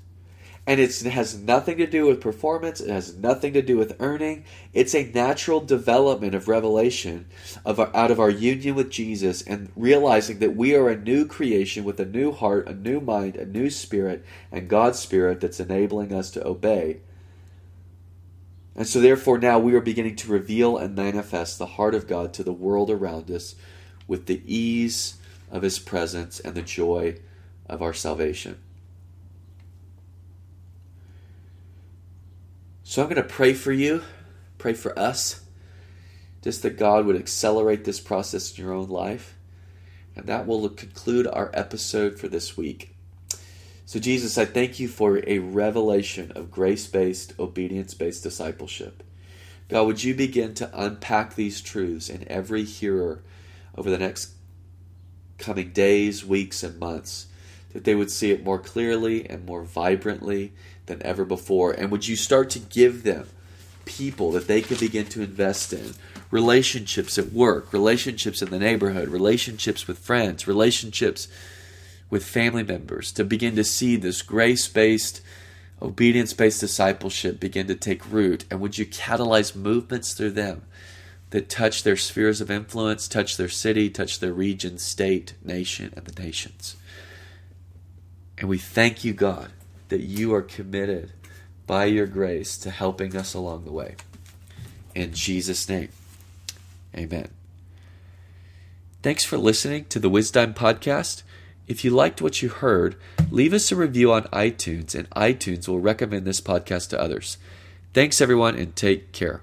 and 0.67 0.81
it 0.81 0.95
has 1.03 1.39
nothing 1.39 1.77
to 1.77 1.87
do 1.87 2.07
with 2.07 2.23
performance. 2.23 2.81
It 2.81 2.89
has 2.89 3.15
nothing 3.15 3.53
to 3.53 3.61
do 3.61 3.77
with 3.77 3.97
earning. 4.01 4.45
It's 4.73 4.95
a 4.95 5.11
natural 5.13 5.61
development 5.61 6.35
of 6.35 6.49
revelation 6.49 7.27
of 7.67 7.79
our, 7.79 7.95
out 7.95 8.11
of 8.11 8.19
our 8.19 8.31
union 8.31 8.75
with 8.75 8.91
jesus 8.91 9.43
and 9.43 9.71
realizing 9.77 10.39
that 10.39 10.57
we 10.57 10.75
are 10.75 10.89
a 10.89 10.97
new 10.97 11.27
creation 11.27 11.85
with 11.85 12.01
a 12.01 12.07
new 12.07 12.33
heart 12.33 12.67
a 12.67 12.75
new 12.75 13.01
mind 13.01 13.37
a 13.37 13.45
new 13.45 13.69
spirit 13.69 14.25
and 14.51 14.69
god's 14.69 14.99
spirit 14.99 15.41
that's 15.41 15.61
enabling 15.61 16.15
us 16.15 16.31
to 16.31 16.47
obey. 16.47 17.01
And 18.75 18.87
so 18.87 19.01
therefore 19.01 19.39
now 19.39 19.59
we 19.59 19.75
are 19.75 19.81
beginning 19.81 20.17
to 20.17 20.33
reveal 20.33 20.79
and 20.79 20.97
manifest 20.97 21.59
the 21.59 21.67
heart 21.67 21.95
of 21.95 22.09
god 22.09 22.33
to 22.35 22.43
the 22.43 22.53
world 22.53 22.91
around 22.91 23.31
us 23.31 23.55
with 24.09 24.27
the 24.27 24.41
ease 24.47 25.17
of 25.51 25.61
his 25.61 25.79
presence 25.79 26.41
and 26.41 26.55
the 26.55 26.63
joy 26.63 27.19
of 27.69 27.83
our 27.83 27.93
salvation 27.93 28.59
So 32.95 33.03
I'm 33.03 33.09
going 33.09 33.21
to 33.21 33.29
pray 33.29 33.55
for 33.55 33.73
you, 33.73 34.05
pray 34.57 34.73
for 34.73 34.97
us, 34.97 35.41
just 36.43 36.63
that 36.63 36.79
God 36.79 37.07
would 37.07 37.17
accelerate 37.17 37.85
this 37.85 37.99
process 37.99 38.57
in 38.57 38.65
your 38.65 38.73
own 38.73 38.89
life. 38.89 39.35
And 40.15 40.27
that 40.27 40.47
will 40.47 40.69
conclude 40.69 41.27
our 41.27 41.51
episode 41.53 42.21
for 42.21 42.29
this 42.29 42.57
week. 42.57 42.95
So, 43.85 43.99
Jesus, 43.99 44.39
I 44.39 44.45
thank 44.45 44.79
you 44.79 44.87
for 44.87 45.21
a 45.29 45.41
revelation 45.41 46.31
of 46.37 46.53
grace 46.53 46.87
based, 46.87 47.35
obedience 47.37 47.95
based 47.95 48.23
discipleship. 48.23 49.03
God, 49.69 49.89
would 49.89 50.05
you 50.05 50.15
begin 50.15 50.55
to 50.55 50.71
unpack 50.73 51.35
these 51.35 51.61
truths 51.61 52.09
in 52.09 52.25
every 52.29 52.63
hearer 52.63 53.25
over 53.77 53.91
the 53.91 53.99
next 53.99 54.35
coming 55.39 55.73
days, 55.73 56.25
weeks, 56.25 56.63
and 56.63 56.79
months, 56.79 57.27
that 57.73 57.83
they 57.83 57.97
would 57.97 58.13
see 58.13 58.31
it 58.31 58.45
more 58.45 58.61
clearly 58.61 59.29
and 59.29 59.45
more 59.45 59.65
vibrantly 59.65 60.53
than 60.87 61.03
ever 61.03 61.25
before? 61.25 61.73
And 61.73 61.91
would 61.91 62.07
you 62.07 62.17
start 62.17 62.51
to 62.51 62.59
give 62.59 63.03
them 63.03 63.29
people 63.85 64.33
that 64.33 64.47
they 64.47 64.63
can 64.63 64.79
begin 64.79 65.07
to 65.07 65.23
invest 65.23 65.73
in? 65.73 65.93
Relationships 66.31 67.19
at 67.19 67.33
work, 67.33 67.73
relationships 67.73 68.43
in 68.43 68.51
the 68.51 68.59
neighborhood, 68.59 69.09
relationships 69.09 69.87
with 69.87 69.99
friends, 69.99 70.47
relationships 70.47 71.29
with 72.11 72.25
family 72.25 72.63
members, 72.63 73.13
to 73.13 73.25
begin 73.25 73.57
to 73.57 73.65
see 73.65 73.97
this 73.97 74.23
grace 74.23 74.67
based, 74.69 75.21
obedience 75.81 76.33
based 76.33 76.61
discipleship 76.61 77.39
begin 77.39 77.67
to 77.67 77.75
take 77.75 78.11
root? 78.11 78.45
And 78.51 78.61
would 78.61 78.79
you 78.79 78.87
catalyze 78.87 79.55
movements 79.55 80.15
through 80.15 80.33
them? 80.33 80.63
that 81.35 81.49
touch 81.49 81.83
their 81.83 81.97
spheres 81.97 82.41
of 82.41 82.49
influence, 82.49 83.09
touch 83.09 83.37
their 83.37 83.49
city, 83.49 83.91
touch 83.91 84.21
their 84.21 84.33
region, 84.33 84.79
state, 84.79 85.35
nation, 85.43 85.93
and 85.97 86.07
the 86.07 86.23
nations. 86.23 86.77
And 88.39 88.49
we 88.49 88.57
thank 88.57 89.03
you, 89.03 89.13
God, 89.13 89.51
that 89.89 90.01
you 90.01 90.35
are 90.35 90.43
committed 90.43 91.13
by 91.67 91.87
your 91.87 92.07
grace 92.07 92.57
to 92.59 92.71
helping 92.71 93.17
us 93.17 93.35
along 93.35 93.65
the 93.65 93.73
way. 93.73 93.97
In 94.95 95.13
Jesus' 95.13 95.69
name, 95.69 95.89
amen. 96.97 97.29
Thanks 99.03 99.25
for 99.25 99.37
listening 99.37 99.87
to 99.87 99.99
the 99.99 100.09
Wisdom 100.09 100.55
Podcast. 100.55 101.23
If 101.67 101.85
you 101.85 101.91
liked 101.91 102.23
what 102.23 102.43
you 102.43 102.49
heard, 102.49 102.97
leave 103.31 103.53
us 103.53 103.73
a 103.73 103.77
review 103.77 104.13
on 104.13 104.25
iTunes, 104.25 104.95
and 104.95 105.09
iTunes 105.11 105.67
will 105.67 105.81
recommend 105.81 106.27
this 106.27 106.41
podcast 106.41 106.91
to 106.91 107.01
others. 107.01 107.39
Thanks, 107.93 108.21
everyone, 108.21 108.57
and 108.57 108.75
take 108.77 109.13
care. 109.13 109.43